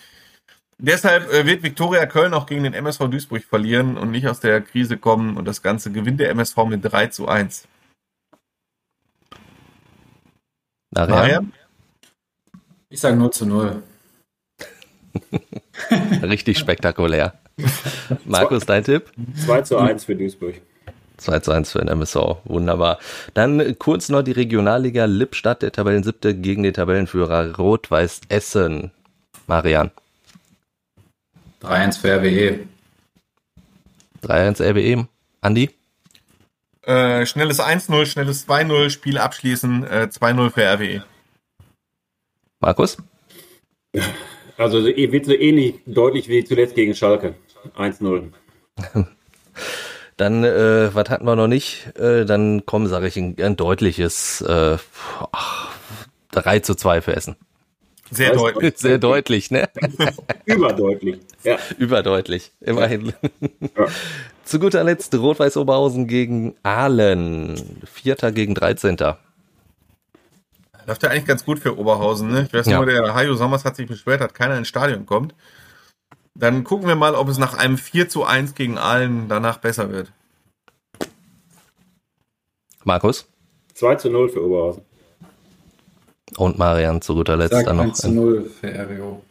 [0.78, 4.60] Deshalb äh, wird Viktoria Köln auch gegen den MSV Duisburg verlieren und nicht aus der
[4.60, 5.36] Krise kommen.
[5.36, 7.66] Und das Ganze gewinnt der MSV mit 3 zu 1.
[10.90, 11.14] Nachher.
[11.14, 11.52] Marian?
[12.90, 13.82] Ich sage 0 zu 0.
[16.22, 17.38] Richtig spektakulär.
[18.24, 19.10] Markus, dein Tipp?
[19.46, 20.60] 2 zu 1 für Duisburg.
[21.16, 22.36] 2 zu 1 für den MSV.
[22.44, 22.98] Wunderbar.
[23.32, 28.92] Dann kurz noch die Regionalliga Lippstadt, der Tabellensiebte gegen den Tabellenführer Rot-Weiß Essen.
[29.46, 29.90] Marian.
[31.66, 32.66] 3-1 für RWE.
[34.22, 35.08] 3-1 RBE.
[35.40, 35.70] Andi?
[36.82, 41.04] Äh, schnelles 1-0, schnelles 2-0, Spiel abschließen, äh, 2-0 für RWE.
[42.60, 42.96] Markus?
[44.56, 47.34] Also wird so ähnlich deutlich wie zuletzt gegen Schalke.
[47.76, 48.32] 1-0.
[50.16, 51.94] Dann, äh, was hatten wir noch nicht?
[51.98, 54.78] Äh, dann komm, sage ich, ein, ein deutliches äh,
[55.30, 55.74] ach,
[56.30, 57.36] 3 zu 2 für Essen.
[58.10, 58.44] Sehr Weißt du?
[58.52, 58.74] deutlich.
[58.78, 59.68] Sehr deutlich, ne?
[60.44, 61.18] Überdeutlich.
[61.42, 61.58] Ja.
[61.78, 63.12] Überdeutlich, immerhin.
[63.76, 63.86] Ja.
[64.44, 67.80] Zu guter Letzt Rot-Weiß Oberhausen gegen Aalen.
[67.84, 68.96] Vierter gegen 13.
[70.86, 72.30] Läuft ja eigentlich ganz gut für Oberhausen.
[72.30, 72.42] Ne?
[72.46, 72.76] Ich weiß Ja.
[72.76, 75.34] nur, der Hajo Sommers hat sich beschwert, dass keiner ins Stadion kommt.
[76.36, 79.90] Dann gucken wir mal, ob es nach einem 4 zu 1 gegen Aalen danach besser
[79.90, 80.12] wird.
[82.84, 83.26] Markus
[83.74, 84.82] 2 zu 0 für Oberhausen.
[86.36, 88.10] Und Marian zu guter Letzt Sag dann 1 noch.
[88.10, 89.22] zu 0 für RWO.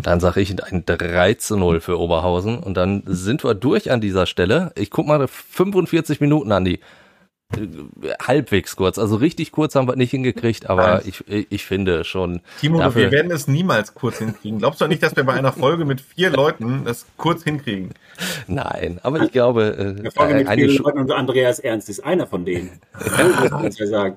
[0.00, 4.00] Dann sage ich ein 3 zu 0 für Oberhausen und dann sind wir durch an
[4.00, 4.72] dieser Stelle.
[4.76, 6.78] Ich guck mal 45 Minuten an die
[8.20, 8.98] halbwegs kurz.
[8.98, 12.40] Also richtig kurz haben wir nicht hingekriegt, aber ich, ich finde schon.
[12.60, 14.58] Timo, Dafür- wir werden es niemals kurz hinkriegen.
[14.58, 17.90] Glaubst du nicht, dass wir bei einer Folge mit vier Leuten das kurz hinkriegen?
[18.46, 21.88] Nein, aber ich glaube, Eine äh, Folge mit eine, vielen Schu- Leuten und Andreas Ernst
[21.88, 22.80] ist einer von denen.
[23.00, 24.16] Das muss man ja sagen.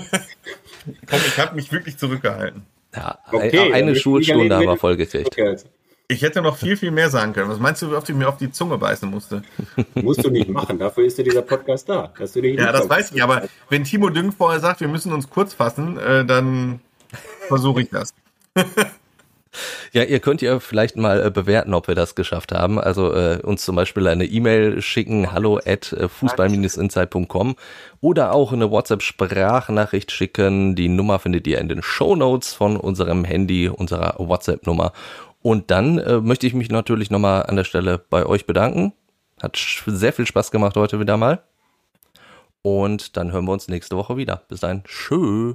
[1.08, 2.62] Komm, ich habe mich wirklich zurückgehalten.
[2.94, 5.28] ja, Okay, eine Schulstunde haben wir mit- voll gekriegt.
[5.28, 5.56] Okay.
[6.06, 7.48] Ich hätte noch viel, viel mehr sagen können.
[7.48, 9.40] Was meinst du, wie oft ich mir auf die Zunge beißen musste?
[9.94, 10.78] Musst du nicht machen.
[10.78, 12.12] Dafür ist ja dieser Podcast da.
[12.18, 13.22] Dass du dich Ja, das weiß ich.
[13.22, 16.80] Aber wenn Timo Düng vorher sagt, wir müssen uns kurz fassen, äh, dann
[17.48, 18.12] versuche ich das.
[19.92, 22.80] Ja, ihr könnt ja vielleicht mal äh, bewerten, ob wir das geschafft haben.
[22.80, 27.56] Also äh, uns zum Beispiel eine E-Mail schicken, hallo at äh, fußball-insight.com
[28.00, 30.74] oder auch eine WhatsApp-Sprachnachricht schicken.
[30.74, 34.92] Die Nummer findet ihr in den Shownotes von unserem Handy, unserer WhatsApp-Nummer.
[35.42, 38.92] Und dann äh, möchte ich mich natürlich nochmal an der Stelle bei euch bedanken.
[39.42, 41.42] Hat sehr viel Spaß gemacht heute wieder mal.
[42.62, 44.42] Und dann hören wir uns nächste Woche wieder.
[44.48, 45.54] Bis dahin, tschö.